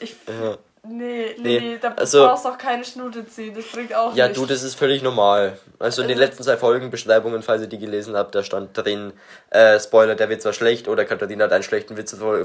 [0.00, 0.56] Ich, Ja.
[0.88, 4.26] Nee, nee, Nee, da also- brauchst du auch keine Schnute ziehen, das bringt auch Ja,
[4.28, 4.40] nichts.
[4.40, 5.58] du, das ist völlig normal.
[5.78, 9.12] Also in den Also- letzten zwei Folgenbeschreibungen, falls ihr die gelesen habt, da stand drin,
[9.50, 12.44] äh, Spoiler, der Witz war schlecht oder Katharina hat einen schlechten Witz vor,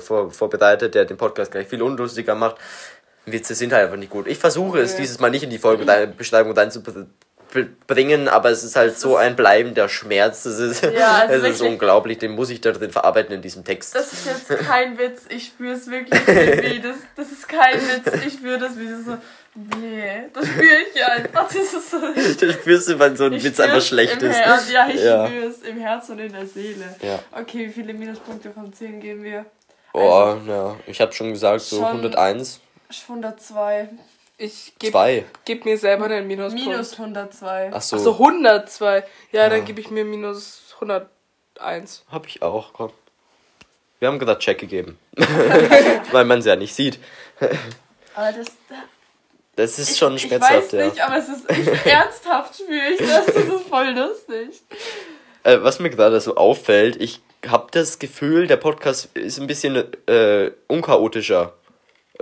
[0.00, 2.56] vor, vorbereitet, der den Podcast gleich viel unlustiger macht.
[3.24, 4.26] Witze sind halt einfach nicht gut.
[4.26, 5.02] Ich versuche es Okay.
[5.02, 7.12] dieses Mal nicht in die Folgenbeschreibung reinzubringen,
[8.28, 10.42] aber es ist halt so ein bleibender Schmerz.
[10.44, 13.64] Das ist, Ja, also es ist unglaublich, den muss ich da drin verarbeiten in diesem
[13.64, 13.94] Text.
[13.94, 18.24] Das ist jetzt kein Witz, ich spüre es wirklich wie das, das ist kein Witz,
[18.26, 19.18] ich spüre das wie das so.
[19.78, 21.46] Nee, das spüre ich einfach.
[21.46, 24.36] Das ist so, Da spürst du, wenn so ein ich Witz einfach schlecht im ist.
[24.38, 25.26] Herz, ja, ich Ja.
[25.26, 26.86] spüre es im Herz und in der Seele.
[27.02, 27.18] Ja.
[27.38, 29.44] Okay, wie viele Minuspunkte von 10 geben wir?
[29.92, 30.76] Oh, ja.
[30.86, 32.60] Ich habe schon gesagt, so Schon- 101.
[33.08, 33.90] 102.
[34.42, 35.24] Ich gebe Zwei.
[35.44, 36.64] geb mir selber einen Minuspunkt.
[36.66, 37.70] Minus 102.
[37.72, 37.94] Ach so.
[37.96, 39.04] Achso, 102.
[39.30, 39.48] Ja, Ja.
[39.48, 42.04] dann gebe ich mir minus 101.
[42.10, 42.90] Hab ich auch, komm.
[44.00, 44.98] Wir haben gerade Check gegeben.
[46.10, 46.98] Weil man es ja nicht sieht.
[48.16, 48.48] Aber das.
[49.54, 50.84] Das ist schon ich schmerzhaft, weiß ja.
[50.86, 53.26] nicht, aber es ist ich, ernsthaft spüre ich das.
[53.26, 54.60] Das ist voll lustig.
[55.44, 59.76] Äh, was mir gerade so auffällt, ich habe das Gefühl, der Podcast ist ein bisschen
[60.08, 61.52] äh, unchaotischer,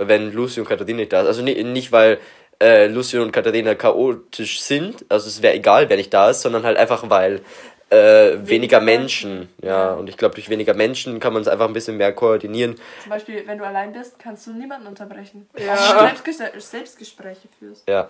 [0.07, 1.27] wenn Lucy und Katharina nicht da sind.
[1.27, 2.19] Also ni- nicht, weil
[2.61, 6.63] äh, Lucy und Katharina chaotisch sind, also es wäre egal, wer nicht da ist, sondern
[6.63, 7.41] halt einfach, weil
[7.89, 11.73] äh, weniger Menschen, ja, und ich glaube, durch weniger Menschen kann man es einfach ein
[11.73, 12.75] bisschen mehr koordinieren.
[13.01, 15.49] Zum Beispiel, wenn du allein bist, kannst du niemanden unterbrechen.
[15.57, 15.75] Ja.
[15.75, 16.37] Selbstges
[16.71, 17.89] Selbstgespräche führst.
[17.89, 18.09] Ja.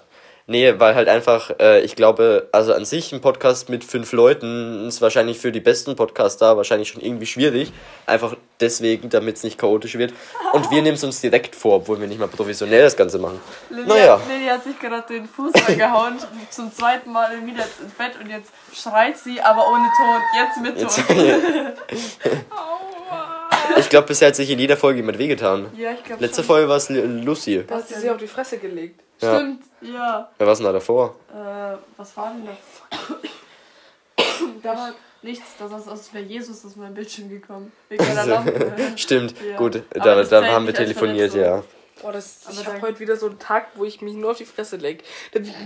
[0.52, 4.86] Nee, weil halt einfach, äh, ich glaube, also an sich ein Podcast mit fünf Leuten
[4.86, 7.72] ist wahrscheinlich für die besten Podcaster wahrscheinlich schon irgendwie schwierig.
[8.06, 10.14] Einfach deswegen, damit es nicht chaotisch wird.
[10.52, 13.40] Und wir nehmen es uns direkt vor, obwohl wir nicht mal professionell das Ganze machen.
[13.70, 14.20] Lilly, Naja.
[14.28, 16.18] Lilly hat sich gerade den Fuß angehauen,
[16.50, 20.22] zum zweiten Mal wieder ins Bett und jetzt schreit sie, aber ohne Ton.
[20.36, 21.16] Jetzt mit Jetzt, Ton.
[22.52, 23.31] Aua.
[23.78, 25.68] Ich glaube, bisher hat sich in jeder Folge jemand wehgetan.
[25.78, 27.64] Ja, ich glaube Letzte Folge war es Lucy.
[27.68, 29.02] Da hat sie sich auf die Fresse gelegt.
[29.22, 29.36] Ja.
[29.36, 30.32] Stimmt, ja.
[30.38, 31.16] Wer war denn da davor?
[31.32, 33.16] Äh, was war denn da?
[34.64, 37.72] da war nichts, das ist aus wäre Jesus aus meinem Bildschirm gekommen.
[37.90, 38.72] Wegen meiner Lampe.
[38.96, 39.58] Stimmt, Ja.
[39.58, 41.64] gut, da, da zählt haben wir telefoniert, ja.
[42.02, 44.38] Boah, das, Aber ich habe heute wieder so einen Tag, wo ich mich nur auf
[44.38, 45.04] die Fresse leg.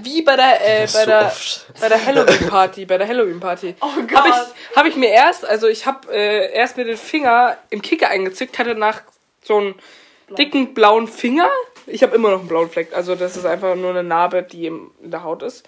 [0.02, 1.66] Wie bei der, äh, So bei der, oft.
[1.80, 3.76] bei der Halloween-Party, bei der Halloween-Party.
[3.80, 4.18] Oh Gott.
[4.18, 7.82] Habe ich, hab ich mir erst, also ich habe äh, erst mir den Finger im
[7.82, 9.02] Kicker eingezückt, hatte nach
[9.44, 9.76] so einen
[10.38, 11.50] dicken blauen Finger.
[11.88, 14.68] Ich habe immer noch einen blauen Fleck, also das ist einfach nur eine Narbe, die
[14.68, 15.66] in der Haut ist.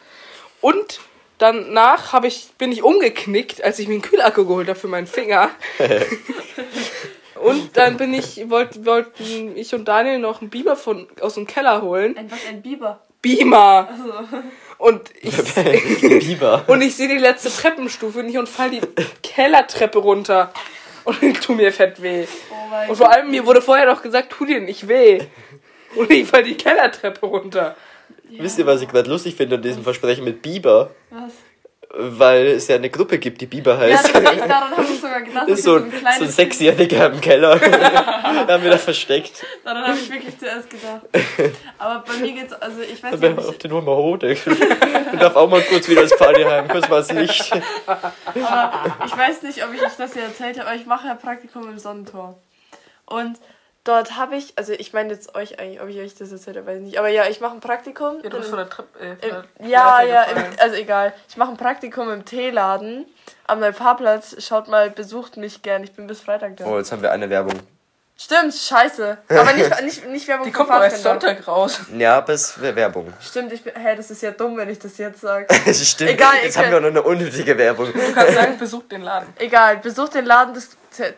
[0.60, 0.99] Und
[1.38, 5.08] danach hab ich, bin ich umgeknickt, als ich mir einen Kühlakku geholt habe für meinen
[5.08, 5.51] Finger.
[7.47, 11.47] Und dann bin ich, wollt, wollten ich und Daniel noch einen Biber von, aus dem
[11.47, 12.17] Keller holen.
[12.17, 13.01] Ein, was, ein Biber.
[13.21, 13.89] Beamer.
[14.77, 15.36] Und ich,
[16.01, 16.63] Biber.
[16.67, 18.81] und ich sehe die letzte Treppenstufe nicht und fall die
[19.23, 20.51] Kellertreppe runter.
[21.03, 22.25] Und ich tu mir fett weh.
[22.51, 25.21] Oh mein Und vor allem, mir wurde vorher noch gesagt, tu dir nicht weh.
[25.95, 27.75] Und ich fall die Kellertreppe runter.
[28.29, 30.91] Wisst ihr, was ich gerade lustig finde an diesem Versprechen mit Biber?
[31.10, 31.33] Was?
[31.89, 34.13] Weil es ja eine Gruppe gibt, die Biber Ja, heißt.
[34.13, 35.47] das, ich, daran habe ich sogar gedacht.
[35.47, 37.60] ist dass so ich ein, so ein so ein kleines Sechsjähriger im Keller.
[38.47, 39.45] haben wir da versteckt.
[39.63, 41.02] Daran habe ich wirklich zuerst gedacht.
[41.78, 44.17] Aber bei mir geht's, also ich weiß nicht, auf ich, den wir hoch.
[44.17, 44.36] Der
[45.19, 46.67] darf auch mal kurz wieder ins Partyheim.
[46.67, 47.52] Kurz mal das Licht.
[47.86, 51.15] aber ich weiß nicht, ob ich euch das hier erzählt habe, aber ich mache ja
[51.15, 52.38] Praktikum im Sonnentor.
[53.06, 53.38] Und
[53.88, 56.67] dort habe ich, also ich meine jetzt euch eigentlich, ob ich euch das erzählt habe,
[56.67, 57.00] weiß ich nicht.
[57.00, 58.21] Aber ja, ich mache ein Praktikum.
[58.23, 59.00] Ja, du bist von der Treppe.
[59.00, 61.13] Äh, von Im, der ja, ja, im, also egal.
[61.30, 63.06] Ich mache ein Praktikum im Teeladen
[63.45, 64.36] am Neufahrplatz.
[64.43, 65.84] Schaut mal, besucht mich gern.
[65.84, 66.65] Ich bin bis Freitag da.
[66.65, 67.60] Oh, jetzt haben wir eine Werbung.
[68.19, 69.17] Stimmt, scheiße.
[69.30, 71.04] Aber nicht, nicht, nicht Werbung Die kommt aber erst.
[71.04, 71.82] Sonntag raus.
[71.95, 73.13] Ja, wäre Werbung.
[73.21, 75.45] Stimmt, ich bin, hä, das ist ja dumm, wenn ich das jetzt sage.
[75.73, 76.12] Stimmt.
[76.12, 77.93] Egal, jetzt ihr haben wir noch eine unnötige Werbung.
[77.93, 79.28] Du kannst sagen, besuch den Laden.
[79.38, 80.69] Egal, besucht den Laden, das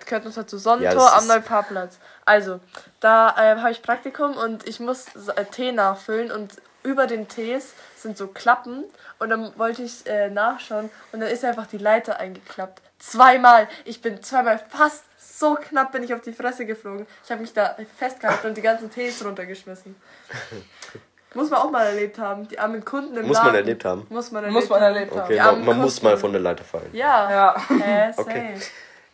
[0.06, 1.98] gehört uns zu Ja, Sonnentor das am Neufahrplatz.
[2.30, 2.60] Also,
[3.00, 7.74] da ähm, habe ich Praktikum und ich muss äh, Tee nachfüllen und über den Tees
[7.96, 8.84] sind so Klappen
[9.18, 12.84] und dann wollte ich äh, nachschauen und dann ist einfach die Leiter eingeklappt.
[13.00, 13.68] Zweimal.
[13.84, 17.08] Ich bin zweimal fast so knapp bin ich auf die Fresse geflogen.
[17.26, 19.96] Ich habe mich da festgehalten und die ganzen Tees runtergeschmissen.
[21.34, 22.48] Muss man auch mal erlebt haben.
[22.48, 23.48] Die armen Kunden im Muss Laden.
[23.48, 24.06] man erlebt haben.
[24.10, 24.94] Muss man erlebt Muss man haben.
[24.94, 25.24] erlebt haben.
[25.24, 26.89] Okay, man, man muss mal von der Leiter fallen.
[26.94, 27.32] Ja.
[27.32, 27.56] Ja.
[27.84, 28.22] Äh, safe.
[28.22, 28.54] Okay.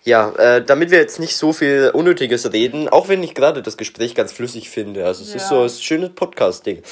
[0.06, 3.76] Ja, äh, damit wir jetzt nicht so viel Unnötiges reden, auch wenn ich gerade das
[3.76, 5.04] Gespräch ganz flüssig finde.
[5.04, 5.38] Also es ja.
[5.38, 6.84] ist so ein schönes Podcast-Ding.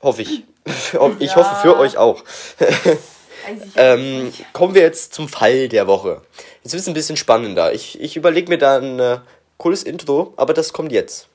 [0.00, 0.44] Hoffe ich.
[1.18, 1.36] ich ja.
[1.36, 2.24] hoffe für euch auch.
[3.76, 6.22] ähm, kommen wir jetzt zum Fall der Woche.
[6.62, 7.74] Jetzt wird es ein bisschen spannender.
[7.74, 9.18] Ich, ich überlege mir da ein äh,
[9.58, 11.28] cooles Intro, aber das kommt jetzt.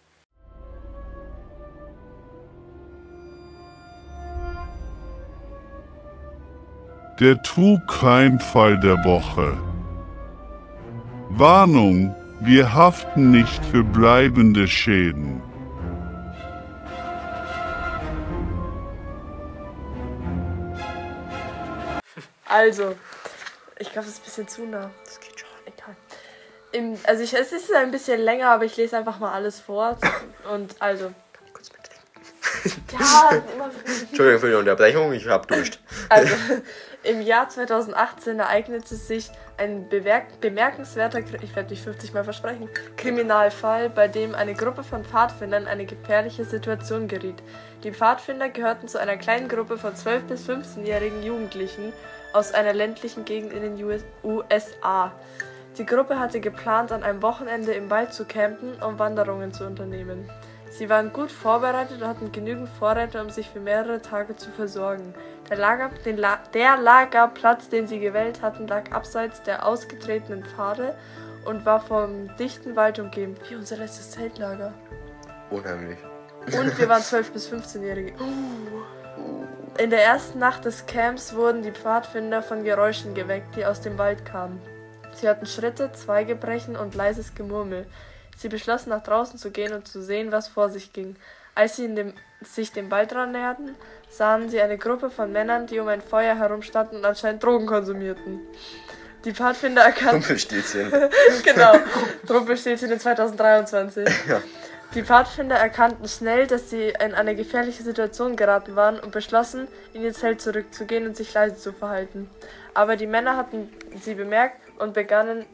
[7.20, 9.68] Der Tu-Kein-Fall der Woche.
[11.39, 15.41] Warnung, wir haften nicht für bleibende Schäden.
[22.45, 22.93] Also,
[23.78, 24.91] ich glaube, das ist ein bisschen zu nah.
[25.06, 25.47] Das geht schon.
[25.65, 25.95] Egal.
[26.73, 29.97] Im, also, ich, es ist ein bisschen länger, aber ich lese einfach mal alles vor.
[30.54, 31.13] Und also.
[32.91, 35.80] Ja, immer Entschuldigung für die Unterbrechung, ich hab Durst.
[36.10, 36.36] Also,
[37.03, 44.07] im Jahr 2018 ereignete sich ein bemerkenswerter, ich werde nicht 50 Mal versprechen, Kriminalfall, bei
[44.07, 47.41] dem eine Gruppe von Pfadfindern in eine gefährliche Situation geriet.
[47.83, 51.93] Die Pfadfinder gehörten zu einer kleinen Gruppe von 12- bis 15-jährigen Jugendlichen
[52.33, 55.12] aus einer ländlichen Gegend in den US USA.
[55.77, 60.29] Die Gruppe hatte geplant, an einem Wochenende im Wald zu campen, um Wanderungen zu unternehmen.
[60.80, 65.13] Sie waren gut vorbereitet und hatten genügend Vorräte, um sich für mehrere Tage zu versorgen.
[65.50, 70.96] Der, Lager, La der Lagerplatz, den sie gewählt hatten, lag abseits der ausgetretenen Pfade
[71.44, 74.74] und war vom dichten Wald umgeben, wie unser letztes Zeltlager.
[75.50, 75.98] Unheimlich.
[76.46, 78.13] Und wir waren 12- bis 15-Jährige.
[79.78, 83.98] In der ersten Nacht des Camps wurden die Pfadfinder von Geräuschen geweckt, die aus dem
[83.98, 84.62] Wald kamen.
[85.13, 87.86] Sie hatten Schritte, Zweigebrechen und leises Gemurmel.
[88.39, 91.17] Sie beschlossen, nach draußen zu gehen und zu sehen, was vor sich ging.
[91.56, 93.75] Als sie in dem, sich dem Waldrand näherten,
[94.10, 98.39] sahen sie eine Gruppe von Männern, die um ein Feuer herumstanden und anscheinend Drogen konsumierten.
[99.25, 100.89] Die Pfadfinder erkannten Kumpelstilzchen.
[101.43, 101.73] genau.
[102.30, 104.08] Rumpelstilzchen in 2023.
[104.93, 110.02] Die Pfadfinder erkannten schnell, dass sie in eine gefährliche Situation geraten waren und beschlossen, in
[110.02, 112.30] ihr Zelt zurückzugehen und sich leise zu verhalten.
[112.73, 113.69] Aber die Männer hatten
[114.02, 115.45] sie bemerkt und begannen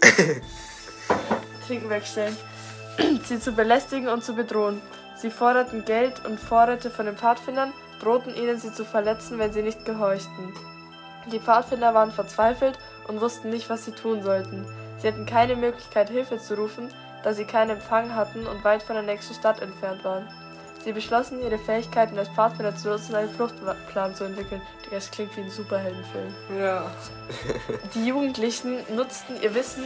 [1.70, 2.36] Trinken wegstellen,
[3.22, 4.82] sie zu belästigen und zu bedrohen.
[5.14, 9.62] Sie forderten Geld und Vorräte von den Pfadfindern, drohten ihnen, sie zu verletzen, wenn sie
[9.62, 10.52] nicht gehorchten.
[11.30, 14.66] Die Pfadfinder waren verzweifelt und wussten nicht, was sie tun sollten.
[14.98, 18.96] Sie hatten keine Möglichkeit, Hilfe zu rufen, da sie keinen Empfang hatten und weit von
[18.96, 20.26] der nächsten Stadt entfernt waren.
[20.82, 24.60] Sie beschlossen, ihre Fähigkeiten als Pfadfinder zu nutzen und einen Fluchtplan zu entwickeln.
[24.90, 26.34] Das klingt wie ein Superheldenfilm.
[26.58, 26.90] Ja.
[27.94, 29.84] Die Jugendlichen nutzten ihr Wissen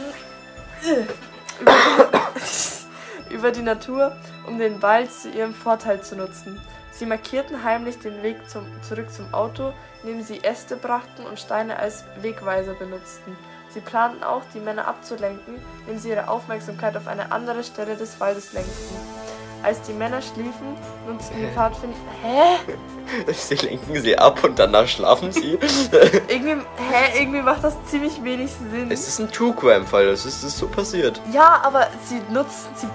[3.29, 4.15] über die, Natur,
[4.47, 6.59] um den Wald zu ihrem Vorteil zu nutzen.
[6.91, 11.77] Sie markierten heimlich den Weg zum, zurück zum Auto, indem sie Äste brachten und Steine
[11.77, 13.35] als Wegweiser benutzten.
[13.69, 18.19] Sie planten auch, die Männer abzulenken, indem sie ihre Aufmerksamkeit auf eine andere Stelle des
[18.21, 19.24] Waldes lenkten.
[19.65, 21.97] Als die Männer schliefen, nutzten die Pfadfinder.
[22.21, 23.31] Hä?
[23.33, 25.53] Sie lenken sie ab und danach schlafen sie.
[26.27, 27.19] Irgendwie, hä?
[27.19, 28.91] Irgendwie macht das ziemlich wenig Sinn.
[28.91, 31.19] es ist ein True Crime Fall, das ist, ist so passiert.
[31.31, 32.87] Ja, aber sie nutzen, sie,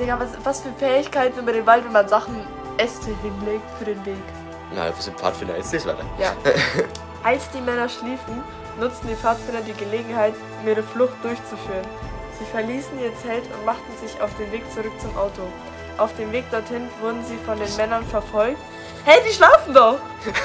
[0.00, 2.34] Digga, was, was für Fähigkeiten über den Wald, wenn man Sachen
[2.78, 4.22] Äste hinlegt für den Weg.
[4.74, 6.04] Na, wir sind Pfadfinder, jetzt nicht weiter.
[6.18, 6.32] Ja.
[7.22, 8.42] Als die Männer schliefen,
[8.80, 11.86] nutzten die Pfadfinder die Gelegenheit, um ihre Flucht durchzuführen.
[12.40, 15.42] Sie verließen ihr Zelt und machten sich auf den Weg zurück zum Auto.
[16.00, 18.56] Auf dem Weg dorthin wurden sie von den Männern verfolgt.
[19.04, 19.98] Hey, die schlafen doch!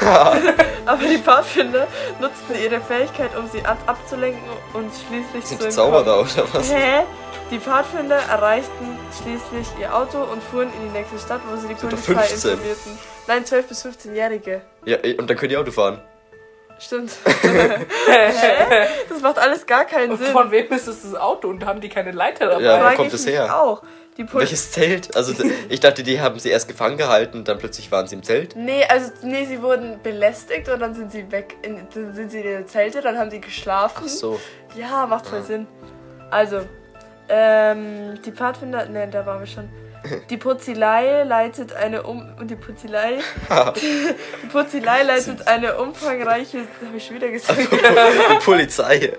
[0.86, 1.88] Aber die Pfadfinder
[2.20, 4.41] nutzten ihre Fähigkeit, um sie ab abzulenken
[4.74, 6.74] und schließlich Sind zu die Zauberer oder was?
[6.74, 7.04] Hä?
[7.52, 11.76] Die Pfadfinder erreichten schließlich ihr Auto und fuhren in die nächste Stadt, wo sie die
[11.76, 12.52] Sind Polizei 15.
[12.52, 13.00] informierten.
[13.28, 14.62] Nein, 12- bis 15-Jährige.
[14.84, 16.02] Ja, und dann könnt ihr Auto fahren.
[16.80, 17.12] Stimmt.
[17.42, 18.88] Hä?
[19.10, 20.34] Das macht alles gar keinen Und Sinn.
[20.34, 22.64] von wem ist das, das Auto und haben die keine Leiter dabei?
[22.64, 23.58] Ja, wo kommt mich her?
[23.58, 23.82] Auch.
[24.18, 25.16] Welches Zelt?
[25.16, 25.34] Also
[25.68, 28.56] ich dachte, die haben sie erst gefangen gehalten und dann plötzlich waren sie im Zelt.
[28.56, 32.40] Nee, also nee, sie wurden belästigt und dann sind sie weg, in, dann sind sie
[32.40, 34.04] in ihre Zelte, dann haben die geschlafen.
[34.06, 34.40] Ach so.
[34.76, 35.68] Ja, macht voll Sinn.
[36.32, 36.62] Also,
[37.28, 39.70] ähm, die Pfadfinder, ne, da waren wir schon.
[40.30, 43.20] Die Puzilei leitet eine um die Puzilei
[43.76, 47.60] die Puzilei leitet eine umfangreiche habe ich schon wieder gesagt.
[47.70, 49.13] Die Polizei.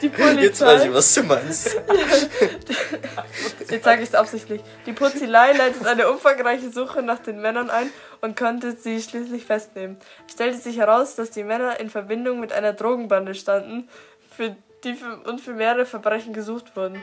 [0.00, 0.42] Die Polizei.
[0.42, 1.76] Jetzt weiß ich, was du meinst.
[3.70, 4.62] Jetzt sage ich es absichtlich.
[4.86, 9.96] Die Puzilei leitet eine umfangreiche Suche nach den Männern ein und konnte sie schließlich festnehmen.
[10.26, 13.88] Es stellte sich heraus, dass die Männer in Verbindung mit einer Drogenbande standen,
[14.36, 17.02] für die für, und für mehrere Verbrechen gesucht wurden.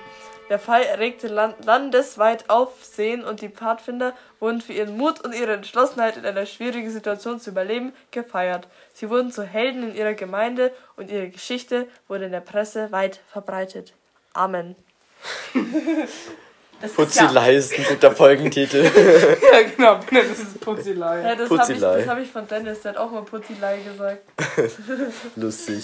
[0.50, 5.54] Der Fall erregte land landesweit Aufsehen und die Pfadfinder wurden für ihren Mut und ihre
[5.54, 8.68] Entschlossenheit in einer schwierigen Situation zu überleben gefeiert.
[8.94, 13.20] Sie wurden zu Helden in ihrer Gemeinde und ihre Geschichte wurde in der Presse weit
[13.32, 13.94] verbreitet.
[14.34, 14.76] Amen.
[16.82, 18.84] Das ist ja- Putzilei ist ein guter Folgentitel.
[19.52, 21.22] Ja, genau, das ist Putzilei.
[21.22, 22.06] Ja, das habe ich, Putzilei.
[22.06, 24.22] hab ich von Dennis, der hat auch mal Putzilei gesagt.
[25.36, 25.84] Lustig.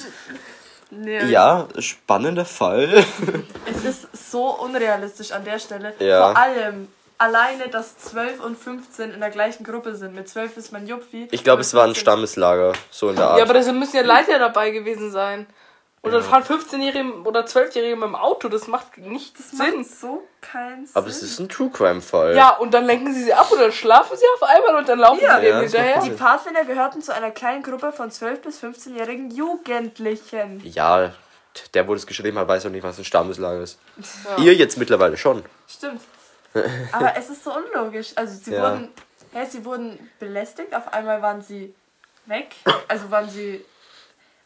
[0.91, 3.03] Nee, Ja, spannender Fall.
[3.65, 5.93] Es ist so unrealistisch an der Stelle.
[5.99, 6.31] Ja.
[6.31, 10.15] Vor allem, alleine, dass 12 und 15 in der gleichen Gruppe sind.
[10.15, 11.27] Mit 12 ist man Jupfi.
[11.31, 13.37] Ich glaube, es war ein 15 Stammeslager, so in der Art.
[13.37, 15.47] Ja, aber da müssen ja Leiter dabei gewesen sein.
[16.05, 18.47] Oder fahren 15-Jährige oder 12-Jährige mit dem Auto.
[18.49, 19.77] Das macht nicht Das Sinn.
[19.79, 20.95] macht so keinen Sinn.
[20.95, 22.35] aber es ist ein True Crime Fall.
[22.35, 24.99] Ja, und dann lenken sie sie ab und dann schlafen sie auf einmal und dann
[24.99, 25.35] laufen Ja.
[25.39, 26.01] sie dem Ja, hinterher.
[26.01, 30.61] Die Pfadfinder gehörten zu einer kleinen Gruppe von 12- bis 15-jährigen Jugendlichen.
[30.63, 31.11] Ja,
[31.73, 33.79] der, wo das geschrieben hat, weiß auch nicht, was ein Stammeslager ist.
[34.37, 35.43] Ihr jetzt mittlerweile schon.
[35.67, 36.01] Stimmt.
[36.91, 38.11] Aber es ist so unlogisch.
[38.15, 38.61] Also sie Ja.
[38.61, 38.89] wurden,
[39.33, 41.73] hä, sie wurden belästigt, auf einmal waren sie
[42.25, 42.55] weg.
[42.87, 43.63] Also waren sie.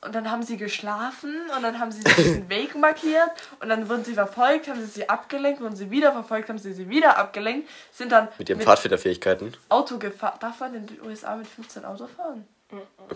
[0.02, 4.06] Und dann haben sie geschlafen und dann haben sie den Weg markiert und dann wurden
[4.06, 7.68] sie verfolgt, haben sie sie abgelenkt, wurden sie wieder verfolgt, haben sie sie wieder abgelenkt,
[7.92, 9.58] sind dann Mit ihren Pfadfinderfähigkeiten.
[9.68, 10.38] Auto gefahren.
[10.40, 12.48] Darf man in den USA mit 15 Auto fahren?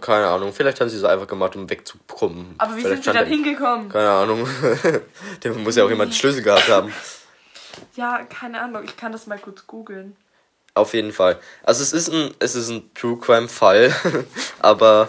[0.01, 2.55] Keine Ahnung, vielleicht haben sie es einfach gemacht, um wegzukommen.
[2.57, 3.87] Aber wie vielleicht sind sie dann da- hingekommen?
[3.89, 4.47] Keine Ahnung.
[5.43, 6.91] Der muss ja auch jemand Schlüssel gehabt haben.
[7.95, 10.15] Ja, keine Ahnung, ich kann das mal kurz googeln.
[10.73, 11.39] Auf jeden Fall.
[11.63, 13.93] Also es ist ein, es ist ein True Crime Fall,
[14.59, 15.07] aber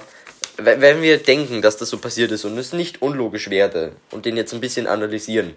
[0.56, 4.36] wenn wir denken, dass das so passiert ist und es nicht unlogisch wäre und den
[4.36, 5.54] jetzt ein bisschen analysieren.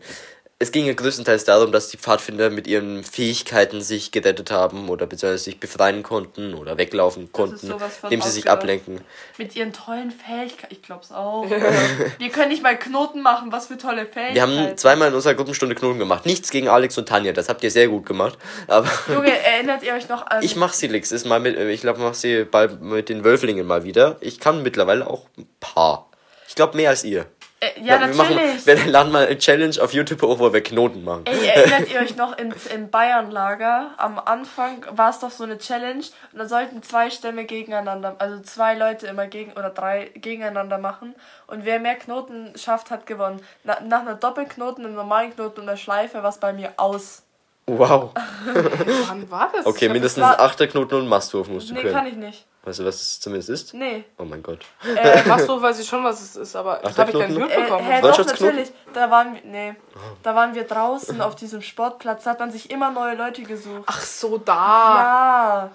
[0.60, 5.06] Es ging ja größtenteils darum, dass die Pfadfinder mit ihren Fähigkeiten sich gerettet haben oder
[5.06, 9.02] beziehungsweise sich befreien konnten oder weglaufen konnten, indem sie sich ablenken.
[9.38, 10.74] Mit ihren tollen Fähigkeiten.
[10.74, 11.48] Ich glaub's auch.
[12.17, 13.52] Wir können nicht mal Knoten machen.
[13.52, 14.34] Was für tolle Fähigkeiten.
[14.34, 16.26] Wir haben zweimal in unserer Gruppenstunde Knoten gemacht.
[16.26, 18.39] Nichts gegen Alex und Tanja, das habt ihr sehr gut gemacht.
[18.67, 20.41] Aber Junge, erinnert ihr euch noch an.
[20.41, 23.67] ich mach sie Lix, ist mal mit, ich glaube, mach sie bald mit den Wölflingen
[23.67, 24.17] mal wieder.
[24.22, 26.10] Ich kann mittlerweile auch ein paar.
[26.48, 27.28] Ich glaube mehr als ihr.
[27.60, 28.65] Äh, ja, wir machen, natürlich.
[28.67, 31.24] wir laden mal eine Challenge auf YouTube hoch, wo wir Knoten machen.
[31.26, 33.91] Ey, erinnert ihr euch noch ins, im Bayern-Lager?
[33.98, 38.39] Am Anfang war es doch so eine Challenge und da sollten zwei Stämme gegeneinander, also
[38.41, 41.15] zwei Leute immer gegen oder drei gegeneinander machen
[41.48, 43.41] und wer mehr Knoten schafft, hat gewonnen.
[43.63, 47.24] Na, nach einer Doppelknoten, einem normalen Knoten und einer Schleife war es bei mir aus.
[47.70, 48.12] Wow.
[49.08, 49.65] Wann war das?
[49.65, 51.93] Okay, mindestens war- Achterknoten und Mastwurf musst du Nee, können.
[51.93, 52.46] kann ich nicht.
[52.68, 53.74] Weißt du, was es zumindest ist?
[53.74, 54.04] Nee.
[54.18, 54.60] Oh mein Gott.
[54.84, 57.90] Äh, Mastwurf weiß ich schon, was es ist, aber das habe ich gar nicht mitbekommen.
[57.90, 58.74] Äh, hä, doch, natürlich.
[58.94, 59.76] Da waren wir, nee,
[60.22, 62.26] da waren wir draußen auf diesem Sportplatz.
[62.26, 63.84] Da hat man sich immer neue Leute gesucht.
[63.86, 64.54] Ach so, da.
[64.54, 65.72] Ja,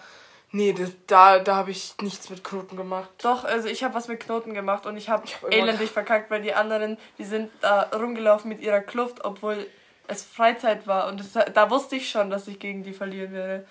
[0.55, 3.09] Nee, das, da, da habe ich nichts mit Knoten gemacht.
[3.23, 6.43] doch, also ich habe was mit Knoten gemacht und ich habe hab elendig verkackt, weil
[6.43, 9.67] die anderen, die sind da rumgelaufen mit ihrer Kluft, obwohl
[10.09, 11.09] es Freizeit war.
[11.09, 13.67] Und das, da wusste ich schon, dass ich gegen die verlieren werde.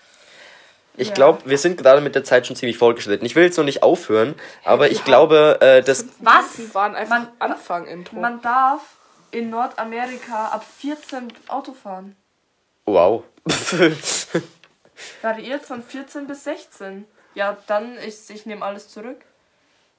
[0.98, 1.14] Ich Ja.
[1.14, 3.26] glaube, wir sind gerade mit der Zeit schon ziemlich fortgeschritten.
[3.26, 6.54] Ich will jetzt noch nicht aufhören, aber ich glaube, äh, dass Was?
[6.58, 8.18] Die waren einfach Man- Anfang-Intro.
[8.18, 8.82] Man darf
[9.32, 12.16] in Nordamerika ab 14 Auto fahren.
[12.86, 13.24] Wow.
[15.22, 17.06] Variiert von 14 bis 16.
[17.34, 19.18] Ja, dann, ich, ich nehme alles zurück.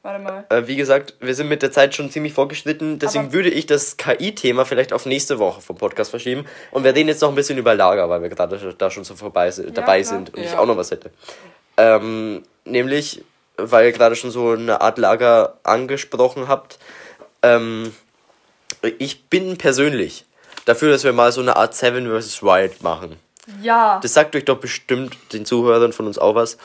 [0.03, 0.45] Warte mal.
[0.49, 3.67] Äh, wie gesagt, wir sind mit der Zeit schon ziemlich vorgeschritten, deswegen Aber- würde ich
[3.67, 6.45] das KI-Thema vielleicht auf nächste Woche vom Podcast verschieben.
[6.73, 9.15] Und wir reden jetzt noch ein bisschen über Lager, weil wir gerade da schon so
[9.15, 10.17] vorbei sind, dabei klar.
[10.17, 10.59] sind und ich Ja.
[10.59, 11.11] auch noch was hätte.
[11.77, 13.23] Ähm, nämlich,
[13.57, 16.79] weil ihr gerade schon so eine Art Lager angesprochen habt.
[17.43, 17.95] Ähm,
[18.99, 20.25] ich bin persönlich
[20.65, 22.43] dafür, dass wir mal so eine Art Seven vs.
[22.43, 23.17] Wild machen.
[23.61, 24.01] Ja.
[24.03, 26.59] Das sagt euch doch bestimmt den Zuhörern von uns auch was.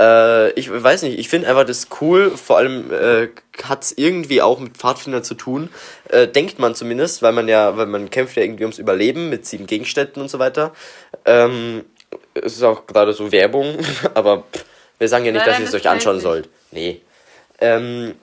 [0.00, 2.30] Äh, ich weiß nicht, ich finde einfach das cool.
[2.36, 3.28] Vor allem äh,
[3.62, 5.68] hat es irgendwie auch mit Pfadfinder zu tun.
[6.08, 9.46] Äh, denkt man zumindest, weil man ja, weil man kämpft ja irgendwie ums Überleben mit
[9.46, 10.72] sieben Gegenständen und so weiter.
[11.24, 11.84] Ähm,
[12.34, 13.76] es ist auch gerade so Werbung,
[14.14, 14.64] aber pff,
[14.98, 16.48] wir sagen ja nicht, Nein, dass ihr es euch anschauen sollt.
[16.70, 17.00] Nee.
[17.60, 18.14] Ähm,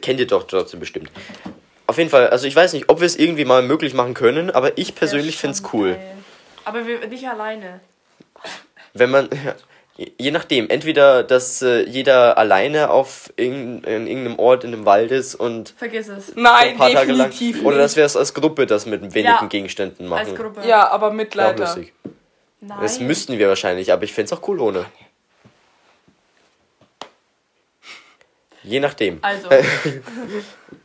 [0.00, 1.10] kennt ihr doch trotzdem bestimmt.
[1.86, 4.50] Auf jeden Fall, also ich weiß nicht, ob wir es irgendwie mal möglich machen können,
[4.50, 5.92] aber ich persönlich finde es cool.
[5.92, 6.16] Geil.
[6.64, 7.80] Aber wir, nicht alleine.
[8.94, 9.38] wenn man je-
[9.96, 15.10] je nachdem entweder dass äh, jeder alleine auf irgend, in irgendeinem Ort in einem Wald
[15.10, 16.28] ist und Vergiss es.
[16.28, 19.02] so Nein, ein paar Tage lang definitiv oder dass wir es als Gruppe das mit
[19.02, 20.66] wenigen Ja, Gegenständen Als machen Gruppe.
[20.66, 21.64] Ja, aber mit Leiter.
[21.64, 21.92] lustig.
[22.60, 22.78] Nein.
[22.80, 24.86] das müssten wir wahrscheinlich aber ich fände es auch cool ohne
[28.62, 29.48] je nachdem Also.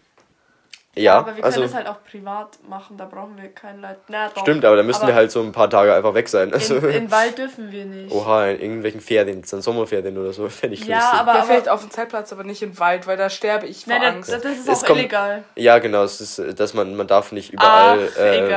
[0.98, 3.98] ja aber wir können also das halt auch privat machen, da brauchen wir keinen Leid.
[4.08, 4.42] Na, doch.
[4.42, 6.76] stimmt aber da müssen Aber wir halt so ein paar Tage einfach weg sein also
[6.78, 8.12] In, in Wald dürfen wir nicht.
[8.14, 11.20] oha in irgendwelchen Ferien dann Sommerferien oder so fände ich Ja, lustig.
[11.20, 13.86] aber, Ja, aber vielleicht auf dem Zeltplatz, aber nicht im Wald, weil da sterbe ich
[13.86, 14.32] vor Nein, Angst.
[14.32, 15.44] das, das ist Es auch kommt- illegal.
[15.56, 18.48] Ja, genau, es ist, dass man, man darf nicht überall Ach, äh.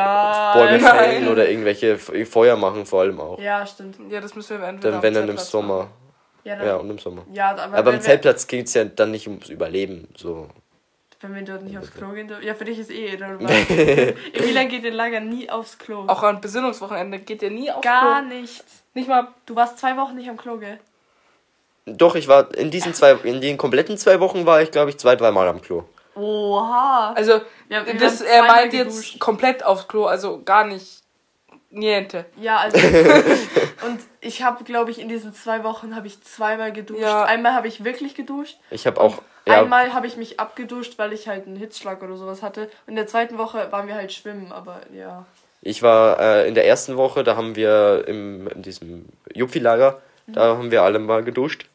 [0.55, 3.39] Bäume fällen oder irgendwelche Feuer machen, vor allem auch.
[3.39, 3.97] Ja, stimmt.
[4.11, 5.89] Ja, das müssen wir entweder Dann, wenn dann im Sommer.
[6.45, 7.23] Ja, dann, Ja, ja, und im Sommer.
[7.39, 10.09] aber, Aber beim wir- Zeltplatz geht es ja dann nicht ums Überleben.
[10.17, 10.49] So.
[11.23, 12.45] Wenn wir dort nicht aufs Klo gehen dürfen.
[12.45, 13.51] Ja, für dich ist eh irrelevant.
[14.33, 16.05] Emilan geht in Lager nie aufs Klo.
[16.07, 18.29] Auch an Besinnungswochenende geht ihr nie aufs Gar Klo.
[18.41, 18.65] nicht.
[18.95, 19.29] Nicht mal.
[19.45, 20.81] Du warst zwei Wochen nicht am Klo, gell?
[21.85, 24.99] Doch, ich war in diesen zwei, in den kompletten zwei Wochen war ich, glaube ich,
[24.99, 25.85] zwei, dreimal am Klo.
[26.15, 27.13] Oha.
[27.15, 31.00] Also, Wir- wir das, er meint jetzt komplett aufs Klo, also gar nicht
[31.71, 32.27] niente.
[32.41, 32.79] Ja, also.
[33.87, 37.01] und ich habe, glaube ich, in diesen zwei Wochen habe ich zweimal geduscht.
[37.01, 37.25] Ja.
[37.25, 38.59] Einmal habe ich wirklich geduscht.
[38.71, 39.23] Ich habe auch.
[39.47, 42.65] Ja, Einmal habe ich mich abgeduscht, weil ich halt einen Hitzschlag oder sowas hatte.
[42.87, 45.25] Und in der zweiten Woche waren wir halt schwimmen, aber ja.
[45.63, 50.59] ich war äh, in der ersten Woche, da haben wir im, in diesem Jupfi-Lager, da
[50.59, 51.70] haben wir alle mal geduscht.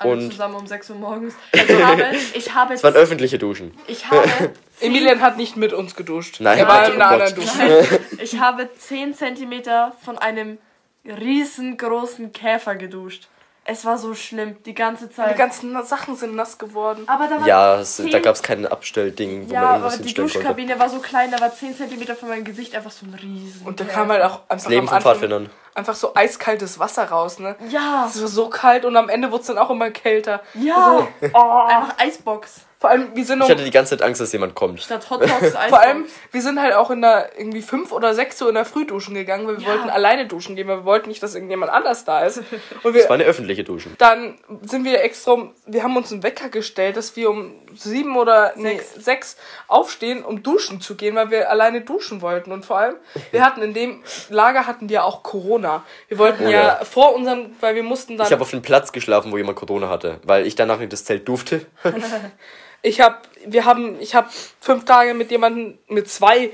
[0.00, 1.34] Alle Und zusammen um 6 Uhr morgens.
[1.52, 3.74] Ich habe, ich habe, es waren öffentliche Duschen.
[3.86, 4.26] ich habe,
[4.80, 6.38] Emilian hat nicht mit uns geduscht.
[6.40, 7.58] Nein, er war in einer anderen Dusche.
[7.58, 10.56] Nein, ich habe 10 Zentimeter von einem
[11.04, 13.28] riesengroßen Käfer geduscht.
[13.72, 15.32] Es war so schlimm, die ganze Zeit.
[15.34, 17.04] Die ganzen Sachen sind nass geworden.
[17.06, 19.74] aber da war Ja, es, 10 da gab es kein Abstellding, wo Ja, man aber
[19.76, 20.38] irgendwas die hinstellen konnte.
[20.40, 23.64] Duschkabine war so klein, da war 10 Zentimeter von meinem Gesicht einfach so ein riesen.
[23.64, 27.54] Und da kam halt auch einfach Leben am Anfang einfach so eiskaltes Wasser raus, ne?
[27.68, 30.42] Ja, Es war so kalt und am Ende wurde es dann auch immer kälter.
[30.54, 31.06] ja.
[31.22, 32.62] Einfach Eisbox.
[32.80, 34.80] Vor allem, wir sind um, Ich hatte die ganze Zeit Angst, dass jemand kommt.
[34.80, 35.68] Statt Hotdogs Eisbox.
[35.68, 38.64] vor allem, wir sind halt auch in der irgendwie fünf oder sechs Uhr in der
[38.64, 39.74] Früh duschen gegangen, weil wir Ja.
[39.74, 42.38] wollten alleine duschen gehen, weil wir wollten nicht, dass irgendjemand anders da ist.
[42.82, 43.94] Und wir, Es war eine öffentliche Duschen.
[43.98, 48.16] dann sind wir extra, um, wir haben uns einen Wecker gestellt, dass wir um sieben
[48.16, 48.94] oder nee, Sechs.
[49.04, 49.36] sechs
[49.68, 52.50] aufstehen, um duschen zu gehen, weil wir alleine duschen wollten.
[52.50, 52.96] Und vor allem,
[53.30, 55.84] wir hatten in dem Lager hatten wir auch Corona.
[56.08, 56.84] Wir wollten Oh ja, ja.
[56.86, 58.26] vor unserem, weil wir mussten dann.
[58.26, 61.04] Ich habe auf dem Platz geschlafen, wo jemand Corona hatte, weil ich danach in das
[61.04, 61.66] Zelt durfte.
[62.82, 63.16] Ich habe,
[63.46, 64.28] wir haben, ich habe
[64.60, 66.50] fünf Tage mit jemandem, mit zwei,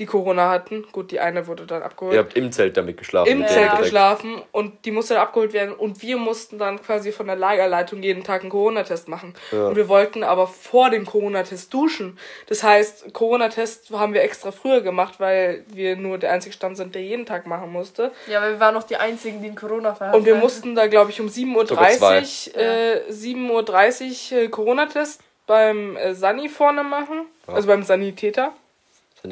[0.00, 0.86] die Corona hatten.
[0.90, 2.14] Gut, die eine wurde dann abgeholt.
[2.14, 3.30] Ihr habt im Zelt damit geschlafen.
[3.30, 3.84] Im Zelt Gepäck.
[3.84, 8.02] geschlafen und die musste dann abgeholt werden und wir mussten dann quasi von der Lagerleitung
[8.02, 9.34] jeden Tag einen Corona-Test machen.
[9.52, 12.18] Und wir wollten aber vor dem Corona-Test duschen.
[12.48, 16.94] Das heißt, Corona-Test haben wir extra früher gemacht, weil wir nur der einzige Stand sind,
[16.94, 18.10] der jeden Tag machen musste.
[18.26, 20.86] Ja, weil wir waren noch die einzigen, die in Corona verhaftet Und wir mussten da,
[20.86, 25.20] glaube ich, um 7.30 Uhr, äh, 7.30 Uhr äh, Corona-Test
[25.50, 27.26] beim äh, Sani vorne machen.
[27.48, 28.52] Also beim Sanitäter.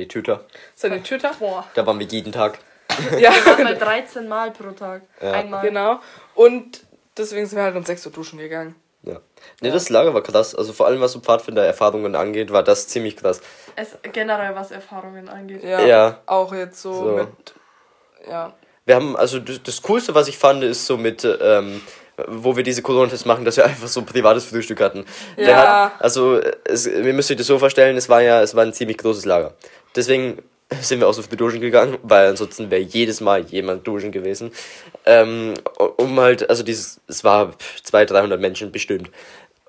[0.08, 0.44] Tüter.
[0.74, 1.30] Sanitäter.
[1.38, 1.64] Boah.
[1.74, 2.58] Da waren wir jeden Tag.
[3.20, 3.30] Ja,
[3.62, 5.02] Mal 13 Mal pro Tag.
[5.20, 5.62] Einmal.
[5.64, 6.00] genau.
[6.34, 6.82] Und
[7.16, 8.74] deswegen sind wir halt um 6 Uhr duschen gegangen.
[9.04, 9.20] Ja.
[9.60, 10.56] Ne, das Lager war krass.
[10.56, 13.40] Also vor allem was so Pfadfinder-Erfahrungen angeht, war das ziemlich krass.
[13.76, 15.62] Es, generell, was Erfahrungen angeht.
[15.62, 16.20] Ja, Ja.
[16.26, 17.02] auch jetzt so, So.
[17.12, 17.28] mit.
[18.28, 18.54] Ja.
[18.86, 21.80] Wir haben, also das, das Coolste, was ich fand, ist so mit, ähm,
[22.26, 25.04] wo wir diese Corona-Tests machen, dass wir einfach so ein privates Frühstück hatten.
[25.36, 25.84] Der Ja.
[25.84, 28.72] Hat, also, es, ihr müsst euch das so vorstellen, es war ja, es war ein
[28.72, 29.54] ziemlich großes Lager.
[29.94, 30.42] Deswegen
[30.80, 34.52] sind wir auch so für duschen gegangen, weil ansonsten wäre jedes Mal jemand duschen gewesen.
[35.06, 35.54] Ähm,
[35.96, 39.10] um halt, also dieses, es war 200, 300 Menschen bestimmt.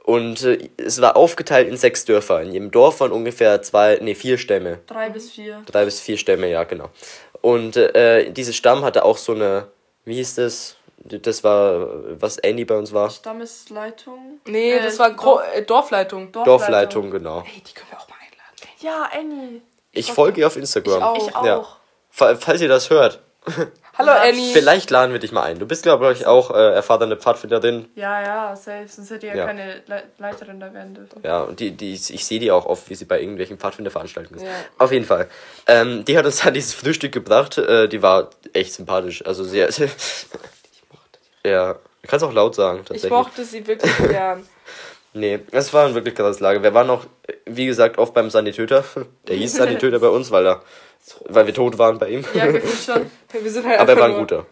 [0.03, 2.41] Und äh, es war aufgeteilt in sechs Dörfer.
[2.41, 4.79] In jedem Dorf waren ungefähr zwei, nee, vier Stämme.
[4.87, 5.61] Drei bis vier.
[5.67, 6.89] Drei bis vier Stämme, ja, genau.
[7.41, 9.67] Und äh, dieses Stamm hatte auch so eine,
[10.05, 10.77] wie hieß das?
[11.03, 13.09] Das war, was Andy bei uns war.
[13.09, 14.39] Stammesleitung.
[14.45, 16.31] Nee, Äh, das war Gro äh, Dorfleitung.
[16.31, 17.43] Dorfleitung, genau.
[17.45, 18.69] Hey, die können wir auch mal einladen.
[18.81, 19.61] Ja, Annie.
[19.91, 20.97] Ich folge ihr auf Instagram.
[20.97, 21.27] Ich auch.
[21.29, 21.45] Ich auch.
[21.45, 21.65] Ja.
[22.11, 23.21] Fa- Falls ihr das hört,
[23.97, 24.53] Hallo Ja, Annie.
[24.53, 25.59] vielleicht laden wir dich mal ein.
[25.59, 27.89] Du bist, glaube ich, auch äh, erfahrene Pfadfinderin.
[27.95, 28.87] Ja, ja, safe.
[28.87, 29.45] Sonst hätte ich ja, Ja.
[29.45, 31.21] keine Le Leiterin da werden dürfen.
[31.23, 34.45] Ja, und die, die, ich sehe die auch oft, wie sie bei irgendwelchen Pfadfinderveranstaltungen ist.
[34.47, 34.53] Ja.
[34.77, 35.27] Auf jeden Fall.
[35.67, 37.57] Ähm, die hat uns dann dieses Frühstück gebracht.
[37.57, 39.25] Äh, die war echt sympathisch.
[39.25, 39.69] Also sehr.
[41.45, 43.11] ja, du kannst auch laut sagen, Ich tatsächlich.
[43.11, 44.45] mochte sie wirklich gern.
[45.11, 46.61] Nee, es war ein wirklich krasses Lager.
[46.61, 47.03] Wir waren auch,
[47.47, 48.83] wie gesagt, oft beim Sanitöter.
[49.27, 50.61] Der hieß Sanitöter bei uns, weil er,
[51.25, 52.23] weil wir tot waren bei ihm.
[52.35, 53.09] Ja, gefühlt schon.
[53.43, 54.45] Wir sind halt Aber er war ein nur, guter.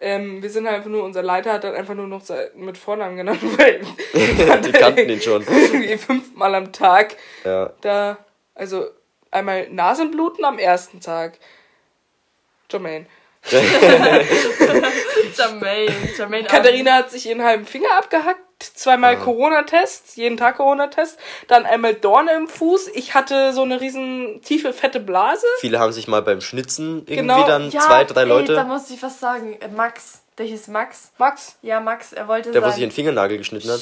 [0.00, 2.22] Ähm, wir sind halt einfach nur, unser Leiter hat dann einfach nur noch
[2.56, 3.82] mit Vornamen genannt, weil
[4.12, 5.42] wir Die kannten ihn schon.
[5.46, 7.14] irgendwie fünfmal am Tag
[7.44, 7.72] Ja.
[7.80, 8.18] da,
[8.56, 8.86] also
[9.30, 11.38] einmal Nasenbluten am ersten Tag.
[12.68, 13.06] Jermaine.
[15.36, 15.92] Jermaine.
[16.16, 16.46] Jermaine.
[16.46, 18.40] Katharina hat sich ihren halben Finger abgehackt,
[18.74, 21.18] zweimal Corona-Tests, jeden Tag Corona-Test,
[21.48, 22.88] dann einmal Dorne im Fuß.
[22.94, 25.46] Ich hatte so eine riesen tiefe, fette Blase.
[25.60, 27.46] Viele haben sich mal beim Schnitzen irgendwie Genau.
[27.46, 28.54] dann Ja, zwei, drei ey, Leute.
[28.54, 29.56] da muss ich was sagen.
[29.60, 30.22] Äh, Max.
[30.40, 31.12] Der hieß Max.
[31.18, 32.14] Max, Ja, Max.
[32.14, 33.80] Er wollte der, wo sein, sich den Fingernagel geschnitten hat.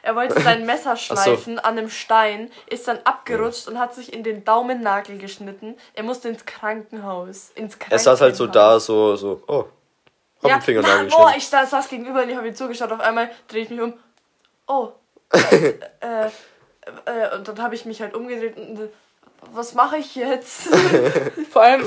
[0.00, 4.22] Er wollte sein Messer schleifen an einem Stein, ist dann abgerutscht und hat sich in
[4.24, 5.76] den Daumennagel geschnitten.
[5.92, 7.50] Er musste ins Krankenhaus.
[7.54, 8.04] Ins Er Krankenhaus.
[8.04, 9.66] saß halt so da, so, so, oh,
[10.42, 11.38] hab Ja, einen Fingernagel na, boah, geschnitten.
[11.40, 12.90] ich da, saß gegenüber und ich habe ihm zugeschaut.
[12.90, 13.92] Auf einmal drehe ich mich um.
[14.66, 14.92] Oh.
[15.30, 16.28] äh,
[17.04, 18.88] äh, und dann habe ich mich halt umgedreht und äh,
[19.52, 20.68] was mache ich jetzt?
[21.52, 21.86] vor allem, äh,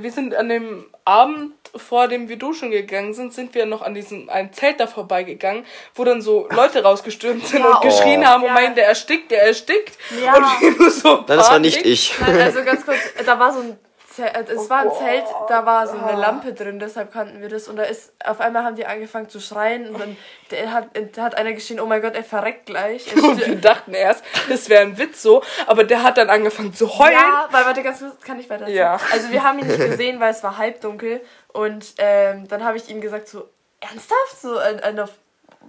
[0.00, 3.94] wir sind an dem Abend, vor dem wir duschen gegangen sind, sind wir noch an
[3.94, 5.64] diesem ein Zelt da vorbeigegangen,
[5.94, 8.26] wo dann so Leute rausgestürmt sind Ja, und geschrien oh.
[8.26, 8.54] haben und Ja.
[8.54, 9.96] meinten, der erstickt, der erstickt.
[10.22, 10.36] Ja.
[10.36, 12.14] Und wir nur so Nein, das war nicht ich.
[12.20, 13.74] Nein, also ganz kurz, da war so ein äh,
[14.18, 17.68] es war ein Zelt, da war so eine Lampe drin, deshalb kannten wir das.
[17.68, 20.88] Und da ist, auf einmal haben die angefangen zu schreien und dann hat,
[21.18, 23.14] hat einer geschrien, oh mein Gott, er verreckt gleich.
[23.14, 26.74] Er Und wir dachten erst, das wäre ein Witz so, aber der hat dann angefangen
[26.74, 27.12] zu heulen.
[27.12, 28.78] Ja, weil, warte, ganz kurz, kann ich weiter erzählen?
[28.78, 29.00] Ja.
[29.12, 31.20] Also wir haben ihn nicht gesehen, weil es war halbdunkel
[31.52, 33.48] und ähm, dann habe ich ihm gesagt so,
[33.80, 34.40] ernsthaft?
[34.40, 35.10] So, ein, ein auf,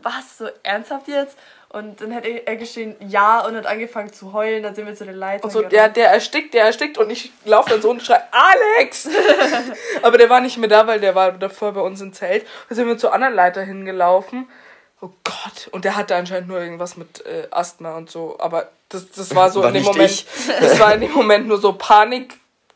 [0.02, 1.38] was, so ernsthaft jetzt?
[1.74, 5.05] Und dann hat er, geschrien, ja, und hat angefangen zu heulen, dann sind wir zu
[5.05, 5.74] den Leitern Und so, gerannt.
[5.74, 9.07] der, der erstickt, der erstickt und ich laufe dann so und schrei, Alex!
[10.01, 12.45] Aber der war nicht mehr da, weil der war davor bei uns im Zelt.
[12.67, 14.49] Dann sind wir zur anderen Leiter hingelaufen.
[14.99, 15.69] Oh Gott.
[15.72, 18.36] Und der hatte anscheinend nur irgendwas mit äh, Asthma und so.
[18.39, 20.11] Aber das, das war so War in dem Moment.
[20.11, 20.26] ich.
[20.59, 22.34] Das war in dem Moment nur so Panik.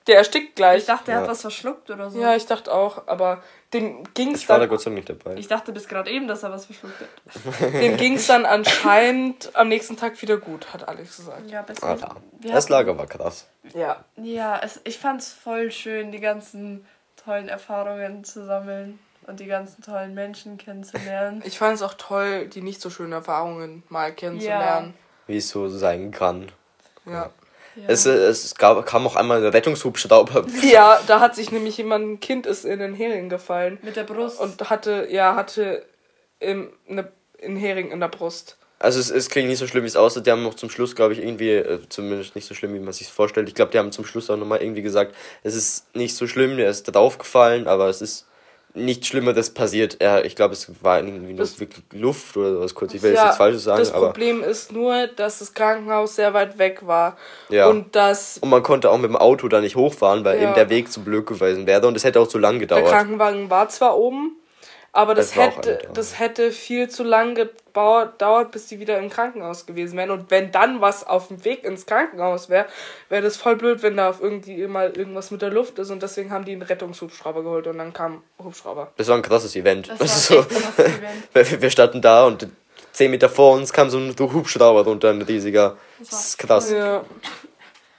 [0.08, 0.80] Der erstickt gleich.
[0.82, 1.22] Ich dachte, er Ja.
[1.24, 2.20] hat was verschluckt oder so.
[2.20, 3.42] ja, ich dachte auch, aber
[3.74, 5.36] dem ging's Ich war da dann, Gott sei Dank nicht dabei.
[5.38, 7.74] Ich dachte bis gerade eben, dass er was verschluckt hat.
[7.74, 11.50] dem ging's dann anscheinend am nächsten Tag wieder gut, hat Alex gesagt.
[11.50, 11.88] Ja, besser.
[11.88, 12.16] Alter.
[12.40, 13.48] Wir Das Lager war krass.
[13.74, 14.04] Ja.
[14.16, 16.86] Ja, es, ich fand's voll schön, die ganzen
[17.24, 21.42] tollen Erfahrungen zu sammeln und die ganzen tollen Menschen kennenzulernen.
[21.46, 24.94] Ich fand es auch toll, die nicht so schönen Erfahrungen mal kennenzulernen.
[25.26, 26.52] Wie es so sein kann.
[27.08, 27.32] Ja.
[27.76, 27.84] Ja.
[27.88, 30.46] Es, es gab, kam auch einmal ein Rettungshubschrauber.
[30.62, 34.04] Ja, da hat sich nämlich jemand, ein Kind ist in den Hering gefallen Mit der
[34.04, 34.40] Brust.
[34.40, 35.86] und hatte, ja, hatte
[36.40, 37.12] im, ne,
[37.44, 38.58] einen Hering in der Brust.
[38.80, 40.26] Also es, es klingt nicht so schlimm, wie es aussieht.
[40.26, 42.94] Die haben noch zum Schluss, glaube ich, irgendwie, äh, zumindest nicht so schlimm, wie man
[42.94, 43.48] sich vorstellt.
[43.48, 46.58] Ich glaube, die haben zum Schluss auch nochmal irgendwie gesagt, es ist nicht so schlimm,
[46.58, 48.28] der ist draufgefallen, aber es ist
[48.76, 49.98] nichts Schlimmeres passiert.
[50.00, 52.94] Er, ich glaube, es war irgendwie nur Das- wirklich Luft oder was kurz.
[52.94, 54.08] Ich will ja, jetzt nichts Falsches sagen, das aber.
[54.08, 57.18] Problem ist nur, dass das Krankenhaus sehr weit weg war.
[57.50, 57.68] Ja.
[57.68, 60.44] Und dass Und man konnte auch mit dem Auto da nicht hochfahren, weil Ja.
[60.44, 62.88] eben der Weg zu blöd gewesen wäre und es hätte auch zu lang der gedauert.
[62.92, 64.36] Krankenwagen war zwar oben,
[64.96, 69.66] aber das, Das hätte, das hätte viel zu lang gedauert, bis die wieder im Krankenhaus
[69.66, 70.10] gewesen wären.
[70.10, 72.66] Und wenn dann was auf dem Weg ins Krankenhaus wäre,
[73.10, 75.92] wäre das voll blöd, wenn da auf irgendwie mal irgendwas mit der Luft ist.
[75.92, 78.94] Und deswegen haben die einen Rettungshubschrauber geholt und dann kam Hubschrauber.
[78.96, 79.90] Das war ein krasses Event.
[79.90, 81.34] das Das war so, ein krasses Event.
[81.52, 82.48] wir, wir standen da und
[82.94, 85.76] zehn Meter vor uns kam so ein Hubschrauber runter, ein riesiger.
[86.00, 86.72] Das ist krass.
[86.72, 87.04] Ja.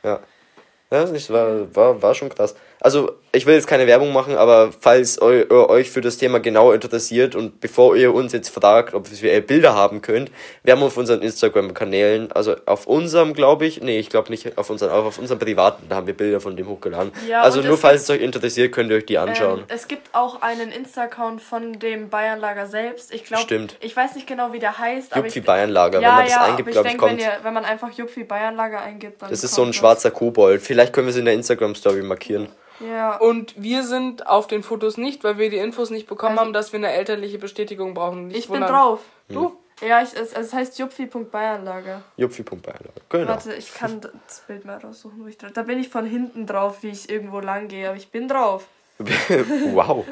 [0.02, 0.20] Ja.
[0.90, 2.54] Ja, das war, war, war schon krass.
[2.80, 6.40] Also, ich will jetzt keine Werbung machen, aber falls eu, eu, euch für das Thema
[6.40, 10.30] genau interessiert und bevor ihr uns jetzt fragt, ob wir Bilder haben könnt,
[10.64, 14.70] wir haben auf unseren Instagram-Kanälen, also auf unserem, glaube ich, nee, ich glaube nicht auf
[14.70, 17.12] unseren, aber auf unserem privaten, da haben wir Bilder von dem hochgeladen.
[17.28, 19.60] Ja, also nur es falls es euch interessiert, könnt ihr euch die anschauen.
[19.60, 23.12] Ähm, es gibt auch einen Insta-Account von dem Bayernlager selbst.
[23.12, 23.76] Ich glaube, Stimmt.
[23.80, 25.14] ich weiß nicht genau, wie der heißt.
[25.14, 27.20] Jupfi Bayernlager, ja, wenn man das ja, eingibt, aber ich glaube ich, denke, wenn, kommt.
[27.20, 30.62] ihr, wenn man einfach Jupfi Bayernlager eingibt, dann Das ist so ein kommt schwarzer Kobold.
[30.62, 32.48] Vielleicht können wir es in der Instagram-Story markieren.
[32.80, 36.40] Ja, Und wir sind auf den Fotos nicht, weil wir die Infos nicht bekommen Also-
[36.46, 38.28] haben, dass wir eine elterliche Bestätigung brauchen.
[38.28, 38.70] Nicht ich bin wundern.
[38.72, 39.00] drauf.
[39.28, 39.56] Du?
[39.86, 42.02] Ja, ich, es, es heißt jupfi.bayernlager.
[42.16, 43.00] Jupfi.bayernlager.
[43.10, 43.28] Genau.
[43.28, 45.50] Warte, ich kann das Bild mal raussuchen, wo ich drauf.
[45.52, 48.66] Da bin ich von hinten drauf, wie ich irgendwo lang gehe, aber ich bin drauf.
[48.98, 50.04] wow.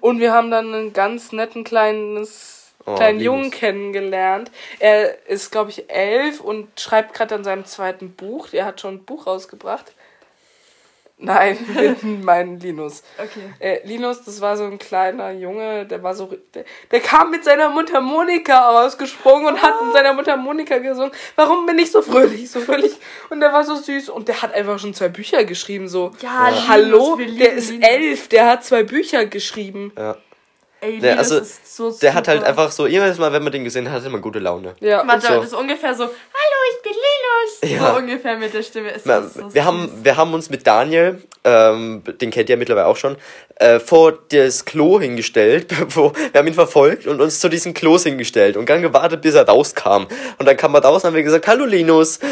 [0.00, 3.26] Und wir haben dann einen ganz netten kleines, Oh, kleinen liebes.
[3.26, 4.50] Jungen kennengelernt.
[4.80, 8.48] Er ist, glaube ich, elf und schreibt gerade an seinem zweiten Buch.
[8.52, 9.92] Er hat schon ein Buch rausgebracht.
[11.20, 11.58] Nein,
[12.22, 13.02] mein Linus.
[13.18, 13.52] Okay.
[13.58, 16.32] Äh, Linus, das war so ein kleiner Junge, der war so.
[16.54, 21.12] Der, der kam mit seiner Mundharmonika rausgesprungen und hat mit seiner Mundharmonika gesungen.
[21.34, 22.92] Warum bin ich so fröhlich, so fröhlich?
[23.30, 26.12] Und der war so süß und der hat einfach schon zwei Bücher geschrieben, so.
[26.20, 29.92] Ja, Linus, Hallo, wir lieben der ist elf, der hat zwei Bücher geschrieben.
[29.96, 30.16] Ja.
[30.80, 33.50] Ey, Der, Linus also, ist so der hat halt einfach so, jedes Mal, wenn man
[33.50, 34.76] den gesehen hat, hatte man gute Laune.
[34.80, 35.34] Ja, Warte, so.
[35.34, 36.12] das ist ungefähr so, hallo,
[36.72, 37.04] ich bin Linus.
[37.80, 37.92] Ja.
[37.92, 38.90] So ungefähr mit der Stimme.
[38.90, 42.56] Ist Na, das so wir, haben, wir haben uns mit Daniel, ähm, den kennt ihr
[42.56, 43.16] mittlerweile auch schon,
[43.56, 45.66] äh, vor das Klo hingestellt.
[45.96, 49.34] Wo, wir haben ihn verfolgt und uns zu diesem Klos hingestellt und dann gewartet, bis
[49.34, 50.06] er rauskam.
[50.38, 52.20] Und dann kam er raus und haben wir gesagt, hallo Linus.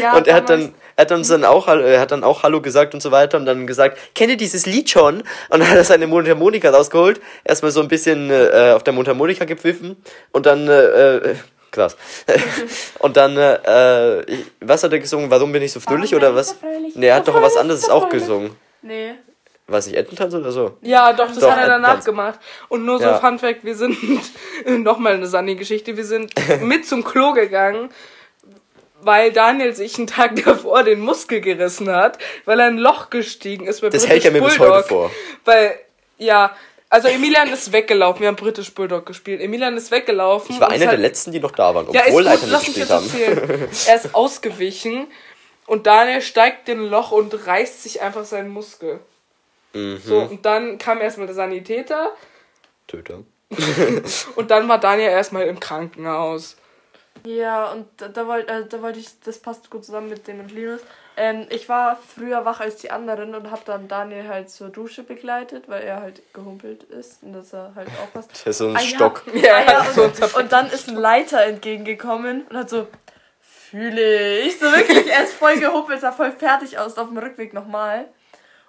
[0.00, 2.60] Ja, und er hat dann er hat uns dann auch er hat dann auch Hallo
[2.60, 5.18] gesagt und so weiter und dann gesagt, kennt ihr dieses Lied schon?
[5.48, 9.44] Und dann hat er seine Mundharmonika rausgeholt, erstmal so ein bisschen äh, auf der Mundharmonika
[9.44, 9.96] gepfiffen
[10.32, 11.34] und dann äh, äh,
[11.70, 11.96] krass.
[12.98, 15.30] und dann äh, ich- was hat er gesungen?
[15.30, 16.54] Warum bin ich so fröhlich oder was?
[16.54, 16.96] fröhlich?
[16.96, 18.50] Nee, er hat doch was anderes auch gesungen.
[18.82, 19.14] Nee.
[19.68, 20.78] Weiß ich, Ententanz oder so?
[20.80, 22.40] Ja, doch, das Doch, hat er äh, danach gemacht.
[22.70, 23.18] Und nur so Ja.
[23.18, 23.96] Fun Fact, wir sind
[24.66, 26.32] nochmal eine Sunny-Geschichte, wir sind
[26.62, 27.90] mit zum Klo gegangen,
[29.08, 33.66] weil Daniel sich einen Tag davor den Muskel gerissen hat, weil er ein Loch gestiegen
[33.66, 34.76] ist bei Das British hält er mir bis Bulldog.
[34.76, 35.10] heute vor.
[35.46, 35.80] Weil,
[36.18, 36.54] ja,
[36.90, 39.40] also Emilian ist weggelaufen, wir haben British Bulldog gespielt.
[39.40, 40.54] Emilian ist weggelaufen.
[40.54, 42.66] Ich war einer der hat- letzten, die noch da waren, ja, ist obwohl gut, lass
[42.68, 43.06] mich jetzt haben.
[43.06, 43.68] erzählen.
[43.86, 45.06] Er ist ausgewichen
[45.66, 49.00] und Daniel steigt in ein Loch und reißt sich einfach seinen Muskel.
[49.72, 49.98] Mhm.
[50.04, 52.10] So, und dann kam erstmal der Sanitäter
[52.86, 53.20] Töter.
[54.36, 56.56] und dann war Daniel erstmal im Krankenhaus.
[57.24, 60.40] Ja, und da, da wollte äh, da wollte ich, das passt gut zusammen mit dem
[60.40, 60.80] und Linus.
[61.16, 65.02] Ähm, ich war früher wach als die anderen und habe dann Daniel halt zur Dusche
[65.02, 68.28] begleitet, weil er halt gehumpelt ist und dass er halt auch was.
[68.32, 68.80] Das ist so ein Ah.
[68.80, 69.22] Stock.
[69.34, 72.86] Ja, ja, so und, und dann ist ein Leiter entgegengekommen und hat so,
[73.40, 74.58] fühle ich.
[74.58, 78.06] So wirklich, er ist voll gehumpelt, sah voll fertig aus auf dem Rückweg nochmal.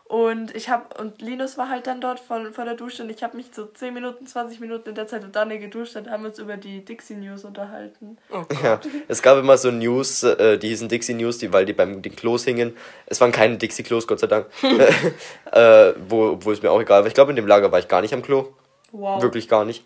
[0.09, 3.21] Und ich hab, und Linus war halt dann dort vor, vor der Dusche und ich
[3.21, 6.25] habe mich so 10 Minuten, 20 Minuten in der Zeit mit Daniel geduscht und haben
[6.25, 8.17] uns über die Dixie News unterhalten.
[8.63, 12.01] Ja, es gab immer so News, äh, die hießen Dixie News, die, weil die beim
[12.01, 12.75] den Klos hingen.
[13.05, 14.47] Es waren keine Dixie Klos, Gott sei Dank.
[15.51, 17.07] äh, wo, wo es mir auch egal war.
[17.07, 18.47] Ich glaube, in dem Lager war ich gar nicht am Klo.
[18.91, 19.21] Wow.
[19.21, 19.85] Wirklich gar nicht.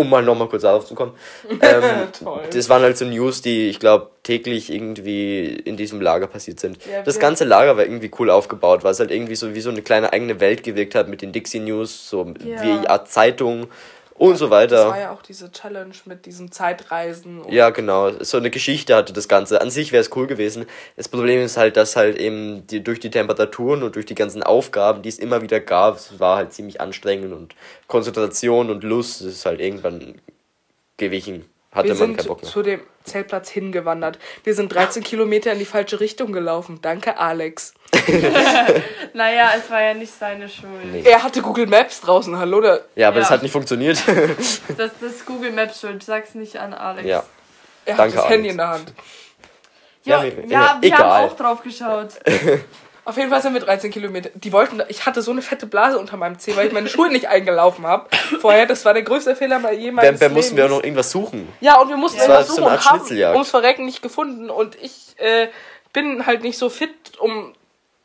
[0.00, 1.12] Um mal nochmal kurz darauf zu kommen.
[1.62, 2.08] Ähm,
[2.52, 6.78] das waren halt so News, die ich glaube täglich irgendwie in diesem Lager passiert sind.
[6.90, 9.68] Ja, das ganze Lager war irgendwie cool aufgebaut, weil es halt irgendwie so wie so
[9.70, 12.62] eine kleine eigene Welt gewirkt hat mit den Dixie News, so Ja.
[12.62, 13.66] wie Art Zeitung
[14.20, 14.88] und so Das weiter.
[14.88, 17.40] war ja auch diese Challenge mit diesen Zeitreisen.
[17.40, 18.12] und- Ja, genau.
[18.22, 19.62] So eine Geschichte hatte das Ganze.
[19.62, 20.66] An sich wäre es cool gewesen.
[20.96, 24.42] Das Problem ist halt, dass halt eben die, durch die Temperaturen und durch die ganzen
[24.42, 27.54] Aufgaben, die es immer wieder gab, es war halt ziemlich anstrengend und
[27.86, 30.20] Konzentration und Lust ist halt irgendwann
[30.98, 31.46] gewichen.
[31.72, 32.50] Hatte Wir man sind keinen Bock mehr.
[32.50, 34.18] zu dem Zeltplatz hingewandert.
[34.42, 36.80] Wir sind 13 Kilometer in die falsche Richtung gelaufen.
[36.82, 37.74] Danke, Alex.
[39.12, 40.84] Naja, es war ja nicht seine Schuld.
[40.92, 41.02] Nee.
[41.04, 42.36] Er hatte Google Maps draußen.
[42.38, 42.78] Hallo, da.
[42.94, 43.22] Ja, aber Ja.
[43.22, 44.02] das hat nicht funktioniert.
[44.06, 44.60] Das,
[45.00, 47.06] das ist Google Maps Schuld, sag's nicht an Alex.
[47.06, 47.24] ja.
[47.86, 48.52] Er Danke, hat das Handy Alex.
[48.52, 48.92] in der Hand.
[50.04, 50.98] Ja, Ja, ja, mir- wir egal.
[51.00, 52.08] haben auch drauf geschaut.
[53.04, 54.30] Auf jeden Fall sind wir 13 Kilometer.
[54.34, 57.08] Die wollten, ich hatte so eine fette Blase unter meinem Zeh, weil ich meine Schuhe
[57.08, 58.08] nicht eingelaufen habe.
[58.40, 60.20] Vorher, das war der größte Fehler mal jemals.
[60.20, 61.48] Wer mussten wir auch noch irgendwas suchen?
[61.60, 62.32] Ja, und wir mussten Das ja.
[62.34, 64.50] war irgendwas so suchen eine und haben ums Verrecken nicht gefunden.
[64.50, 65.48] Und ich äh,
[65.92, 67.54] bin halt nicht so fit, um.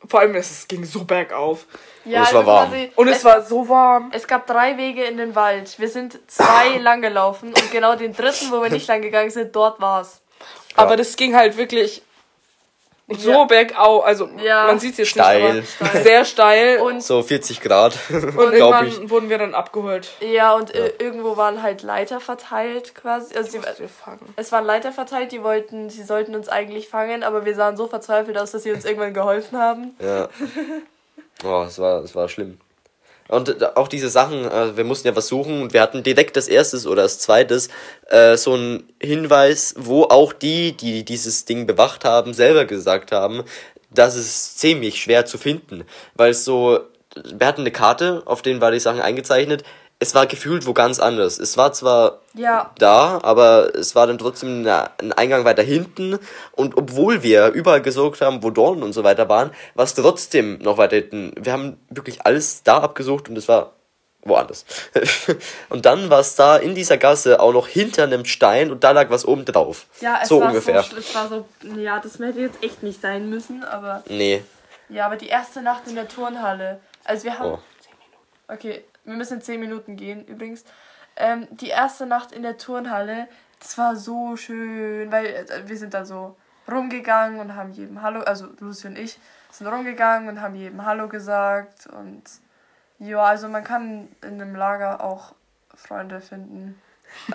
[0.08, 1.66] Vor allem, es ging so bergauf.
[2.04, 2.70] Ja, Und es war also warm.
[2.70, 4.10] quasi- Und es, war so warm.
[4.14, 5.78] Es gab drei Wege in den Wald.
[5.80, 9.56] Wir sind zwei lang gelaufen und genau den dritten, wo wir nicht lang gegangen sind,
[9.56, 10.20] dort war's.
[10.76, 12.02] Aber das ging halt wirklich
[13.08, 13.44] so Ja.
[13.44, 14.04] bergauf.
[14.04, 14.66] Also, Ja.
[14.66, 15.54] man sieht es jetzt Steil.
[15.54, 16.78] nicht, aber sehr steil.
[16.80, 19.08] Und, So 40 Grad, und irgendwann ich.
[19.10, 20.08] wurden wir dann abgeholt.
[20.20, 23.36] ja, und äh, irgendwo waren halt Leiter verteilt quasi.
[23.36, 24.34] Also sie, Wir fangen.
[24.36, 27.86] es waren Leiter verteilt, die wollten, sie sollten uns eigentlich fangen, aber wir sahen so
[27.86, 29.94] verzweifelt aus, dass sie uns irgendwann geholfen haben.
[30.00, 30.28] Ja.
[31.44, 32.58] Oh, es war, es war schlimm.
[33.28, 36.48] Und auch diese Sachen, äh, wir mussten ja was suchen und wir hatten direkt das
[36.48, 37.68] erstes oder das zweites
[38.08, 43.44] äh, so einen Hinweis, wo auch die, die dieses Ding bewacht haben, selber gesagt haben,
[43.90, 45.84] dass es ziemlich schwer zu finden.
[46.14, 46.80] Weil es so,
[47.14, 49.64] wir hatten eine Karte, auf denen war die Sachen eingezeichnet,
[49.98, 51.38] es war gefühlt wo ganz anders.
[51.38, 56.18] Es war zwar Ja, da, aber es war dann trotzdem ein Eingang weiter hinten.
[56.52, 60.58] Und obwohl wir überall gesucht haben, wo Dornen und so weiter waren, war es trotzdem
[60.58, 61.32] noch weiter hinten.
[61.38, 63.72] Wir haben wirklich alles da abgesucht und es war
[64.22, 64.66] woanders.
[65.70, 68.90] und dann war es da in dieser Gasse auch noch hinter einem Stein und da
[68.90, 69.86] lag was oben drauf.
[70.00, 70.82] ja, es so war ungefähr.
[70.82, 71.46] so, es war so,
[71.78, 74.42] ja, das hätte jetzt echt nicht sein müssen, aber Nee.
[74.88, 77.58] ja, aber die erste Nacht in der Turnhalle, also wir haben Oh.
[78.48, 80.64] Okay, wir müssen in 10 Minuten gehen übrigens.
[81.16, 83.28] Ähm, die erste Nacht in der Turnhalle,
[83.58, 86.36] das war so schön, weil äh, wir sind da so
[86.70, 89.18] rumgegangen und haben jedem Hallo, also Lucy und ich
[89.50, 92.22] sind rumgegangen und haben jedem Hallo gesagt und
[92.98, 95.34] ja, also man kann in einem Lager auch
[95.74, 96.80] Freunde finden.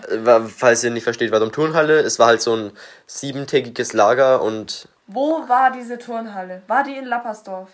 [0.10, 2.72] Äh, Falls ihr nicht versteht, warum Turnhalle, es war halt so ein
[3.08, 6.62] siebentägiges Lager und Wo war diese Turnhalle?
[6.68, 7.70] War die in Lappersdorf?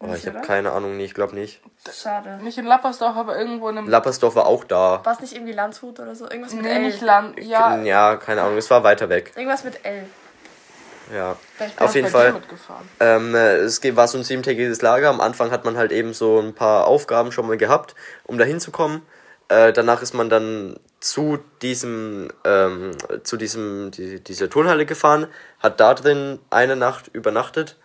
[0.00, 1.60] Oh, ich habe keine Ahnung, nee, ich glaube nicht.
[1.92, 2.38] Schade.
[2.42, 3.88] Nicht in Lappersdorf, aber irgendwo in einem.
[3.88, 5.04] Lappersdorf war auch da.
[5.04, 6.24] War es nicht irgendwie Landshut oder so?
[6.24, 6.82] Irgendwas mit nee, L.
[6.82, 7.38] nicht Land.
[7.40, 9.32] Ja, Ja, keine Ahnung, es war weiter weg.
[9.36, 10.04] Irgendwas mit L.
[11.14, 11.36] Ja.
[11.76, 12.40] Auf auch jeden Fall.
[13.00, 15.08] Ähm, äh, es war so ein siebentägiges Lager.
[15.08, 17.94] Am Anfang hat man halt eben so ein paar Aufgaben schon mal gehabt,
[18.24, 19.02] um da hinzukommen.
[19.48, 22.92] Äh, danach ist man dann zu diesem, ähm,
[23.24, 25.26] zu diesem, die, dieser Turnhalle gefahren,
[25.58, 27.76] hat da drin eine Nacht übernachtet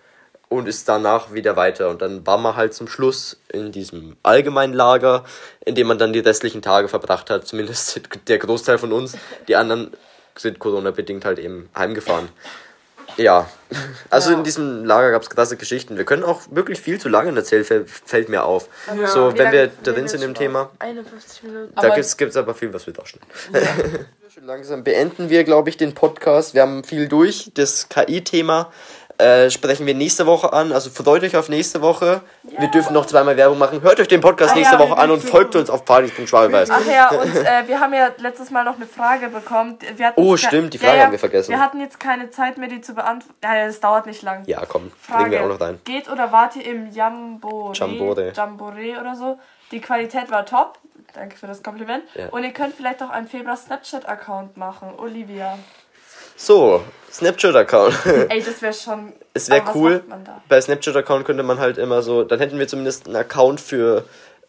[0.49, 1.89] und ist danach wieder weiter.
[1.89, 5.23] Und dann war man halt zum Schluss in diesem allgemeinen Lager,
[5.65, 7.47] in dem man dann die restlichen Tage verbracht hat.
[7.47, 9.17] Zumindest der Großteil von uns.
[9.47, 9.91] Die anderen
[10.35, 12.29] sind Corona-bedingt halt eben heimgefahren.
[13.17, 13.47] Ja,
[14.09, 15.95] also in diesem Lager gab es krasse Geschichten.
[15.95, 18.67] Wir können auch wirklich viel zu lange erzählen, fällt, fällt mir auf.
[19.05, 20.35] So, Wie wenn wir drin sind wir im?
[20.35, 21.73] Thema, 51 Minuten.
[21.75, 23.21] da gibt es aber viel, was wir tauschen.
[24.33, 26.55] Schon langsam beenden wir, glaube ich, den Podcast.
[26.55, 27.51] Wir haben viel durch.
[27.53, 28.71] Das KI-Thema
[29.17, 30.71] äh, sprechen wir nächste Woche an.
[30.71, 32.21] Also freut euch auf nächste Woche.
[32.43, 33.81] Wir dürfen noch zweimal Werbung machen.
[33.81, 36.69] Hört euch den Podcast Ah, nächste ja, Woche an und folgt uns auf partys.schwalweis.
[36.69, 39.77] Ach ja, und äh, wir haben ja letztes Mal noch eine Frage bekommen.
[40.15, 41.51] Oh, stimmt, die Frage haben wir vergessen.
[41.51, 43.35] Wir hatten jetzt keine Zeit mehr, die zu beantworten.
[43.43, 44.43] Ja, das dauert nicht lang.
[44.47, 45.31] Ja, komm, Frage.
[45.31, 45.79] wir auch noch rein.
[45.85, 47.73] Geht oder wart ihr im Jamboree?
[47.73, 48.31] Jamboree.
[48.35, 49.39] Jamboree oder so?
[49.71, 50.77] Die Qualität war top.
[51.13, 52.03] Danke für das Kompliment.
[52.15, 52.27] Ja.
[52.29, 54.89] Und ihr könnt vielleicht auch einen Februar Snapchat-Account machen.
[54.97, 55.57] Olivia.
[56.35, 57.95] So, Snapchat-Account.
[58.29, 59.13] Ey, das wäre schon.
[59.33, 59.93] Es wäre cool.
[59.97, 60.41] macht man da?
[60.49, 64.03] Bei Snapchat-Account könnte man halt immer so, dann hätten wir zumindest einen Account für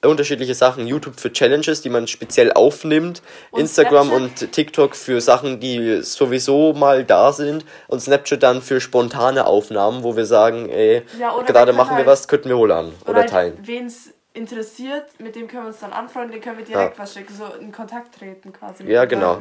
[0.04, 0.86] unterschiedliche Sachen.
[0.86, 3.22] YouTube für Challenges, die man speziell aufnimmt.
[3.50, 4.42] Und Instagram Snapchat?
[4.42, 7.64] und TikTok für Sachen, die sowieso mal da sind.
[7.88, 11.96] Und Snapchat dann für spontane Aufnahmen, wo wir sagen, ey, Ja, oder gerade machen wir
[11.98, 12.92] halt- was, könnten wir wohl an.
[13.06, 13.58] Oder, halt, teilen.
[13.62, 17.02] Wen es interessiert, mit dem können wir uns dann anfreunden, den können wir direkt Ja.
[17.02, 18.84] was schicken, so in Kontakt treten quasi.
[18.84, 19.38] Ja, genau.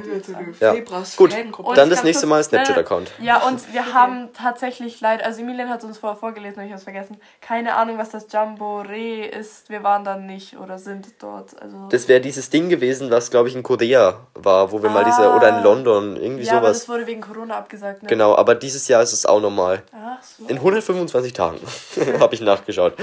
[0.59, 0.73] Ja.
[1.17, 1.35] Gut.
[1.57, 3.11] Und dann das nächste Mal Snapchat-Account.
[3.21, 6.77] Ja, und wir haben tatsächlich leider, also Emilian hat uns vorher vorgelesen, aber ich habe
[6.77, 9.69] es vergessen, keine Ahnung, was das Jamboree ist.
[9.69, 11.59] Wir waren dann nicht oder sind dort.
[11.61, 15.03] Also Das wäre dieses Ding gewesen, was glaube ich in Korea war, wo wir mal
[15.03, 15.35] diese, Ah.
[15.35, 16.79] oder in London, irgendwie ja, aber sowas.
[16.79, 18.03] das wurde wegen Corona abgesagt.
[18.03, 18.09] Ne?
[18.09, 19.83] Genau, aber dieses Jahr ist es auch normal.
[19.91, 20.45] Ach so.
[20.47, 21.59] In 125 Tagen
[22.19, 22.93] habe ich nachgeschaut.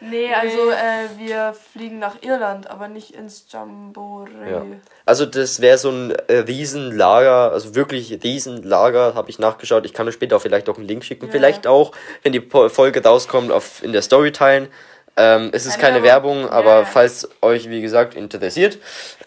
[0.00, 4.50] Nee, also äh, wir fliegen nach Irland, aber nicht ins Jamboree.
[4.50, 4.64] Ja.
[5.06, 9.84] Also das wäre so ein äh, Riesenlager, also wirklich Riesenlager, habe ich nachgeschaut.
[9.86, 11.26] Ich kann euch später auch vielleicht auch einen Link schicken.
[11.26, 11.32] Ja.
[11.32, 11.92] Vielleicht auch,
[12.22, 14.68] wenn die Folge rauskommt, auf, in der Story teilen.
[15.16, 16.36] Ähm, es ist Keine keine Werbung.
[16.38, 16.84] Werbung, aber ja.
[16.84, 18.78] falls euch, wie gesagt, interessiert,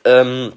[0.06, 0.54] ähm,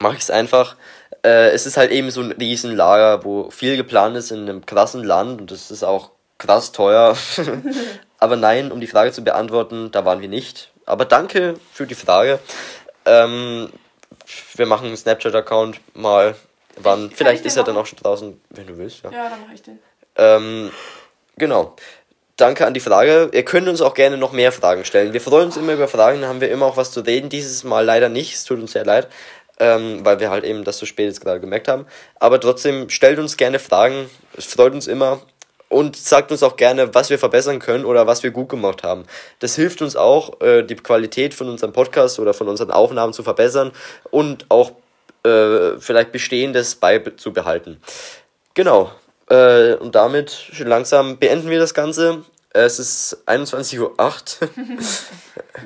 [0.00, 0.76] mache ich es einfach.
[1.24, 5.04] Äh, es ist halt eben so ein Riesenlager, wo viel geplant ist in einem krassen
[5.04, 7.16] Land und das ist auch krass teuer.
[8.22, 10.70] aber nein, um die Frage zu beantworten, da waren wir nicht.
[10.86, 12.38] Aber danke für die Frage.
[13.04, 13.68] Ähm,
[14.54, 16.34] wir machen einen Snapchat-Account mal.
[16.76, 19.02] Wann, Ich- vielleicht ist er dann auch schon draußen, wenn du willst.
[19.02, 19.10] Ja.
[19.10, 19.78] Ja, dann mache ich den.
[20.16, 20.70] Ähm,
[21.36, 21.74] genau.
[22.36, 23.30] Danke an die Frage.
[23.32, 25.12] Ihr könnt uns auch gerne noch mehr Fragen stellen.
[25.12, 27.28] Wir freuen uns immer über Fragen, da haben wir immer auch was zu reden.
[27.28, 29.08] Dieses Mal leider nicht, es tut uns sehr leid,
[29.60, 31.86] ähm, weil wir halt eben das so spät jetzt gerade gemerkt haben.
[32.20, 35.20] Aber trotzdem, stellt uns gerne Fragen, es freut uns immer.
[35.72, 39.04] Und sagt uns auch gerne, was wir verbessern können oder was wir gut gemacht haben.
[39.38, 43.22] Das hilft uns auch, äh, die Qualität von unserem Podcast oder von unseren Aufnahmen zu
[43.22, 43.72] verbessern
[44.10, 44.72] und auch
[45.24, 47.80] äh, vielleicht Bestehendes beizubehalten.
[48.52, 48.90] Genau.
[49.30, 52.22] Äh, und damit schon langsam beenden wir das Ganze.
[52.50, 53.96] Es ist 21.08 Uhr.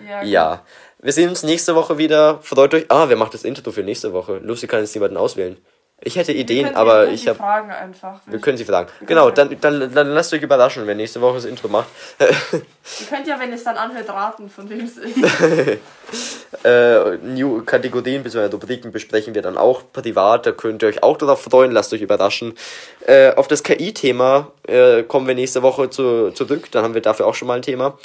[0.08, 0.62] Ja, ja.
[1.00, 2.38] Wir sehen uns nächste Woche wieder.
[2.42, 2.86] Freut euch.
[2.90, 4.38] Ah, wer macht das Intro für nächste Woche?
[4.38, 5.56] Lucy kann jetzt niemanden auswählen.
[6.02, 7.38] Ich hätte Ideen, aber ich habe.
[7.38, 8.20] Fragen einfach.
[8.26, 8.90] Wir können sie fragen.
[9.06, 11.88] Genau, dann, dann, dann lasst euch überraschen, wer nächste Woche das Intro macht.
[12.20, 15.16] Ihr könnt ja, wenn es dann anhört, raten, von wem es ist.
[16.64, 18.52] äh, New Kategorien bzw.
[18.52, 20.44] Rubriken besprechen wir dann auch privat.
[20.44, 22.54] Da könnt ihr euch auch darauf freuen, lasst euch überraschen.
[23.06, 26.70] Äh, auf das KI-Thema äh, kommen wir nächste Woche zu, zurück.
[26.72, 27.98] Dann haben wir dafür auch schon mal ein Thema.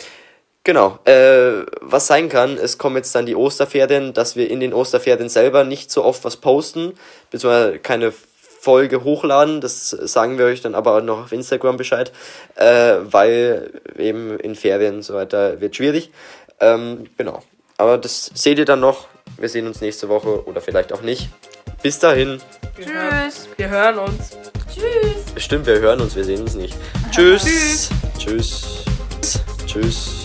[0.63, 0.99] Genau.
[1.05, 5.27] Äh, was sein kann, es kommen jetzt dann die Osterferien, dass wir in den Osterferien
[5.29, 6.93] selber nicht so oft was posten,
[7.31, 8.13] beziehungsweise keine
[8.59, 9.59] Folge hochladen.
[9.59, 12.11] Das sagen wir euch dann aber auch noch auf Instagram Bescheid,
[12.55, 16.11] äh, weil eben in Ferien und so weiter wird schwierig.
[16.59, 17.41] Ähm, genau.
[17.77, 19.07] Aber das seht ihr dann noch.
[19.39, 21.29] Wir sehen uns nächste Woche oder vielleicht auch nicht.
[21.81, 22.39] Bis dahin.
[22.75, 24.37] Wir hören- Wir hören uns.
[25.37, 26.75] Stimmt, wir hören uns, wir sehen uns nicht.
[27.09, 27.89] Tschüss.
[28.19, 28.83] Tschüss.
[29.65, 30.20] Tschüss.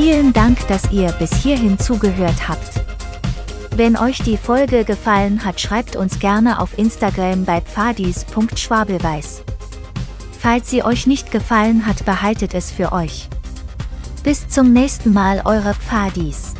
[0.00, 2.84] Vielen Dank, dass ihr bis hierhin zugehört habt.
[3.74, 9.42] Wenn euch die Folge gefallen hat, schreibt uns gerne auf Instagram bei pfadis.schwabelweiß.
[10.38, 13.28] Falls sie euch nicht gefallen hat, behaltet es für euch.
[14.22, 16.54] Bis zum nächsten Mal, eure Pfadis.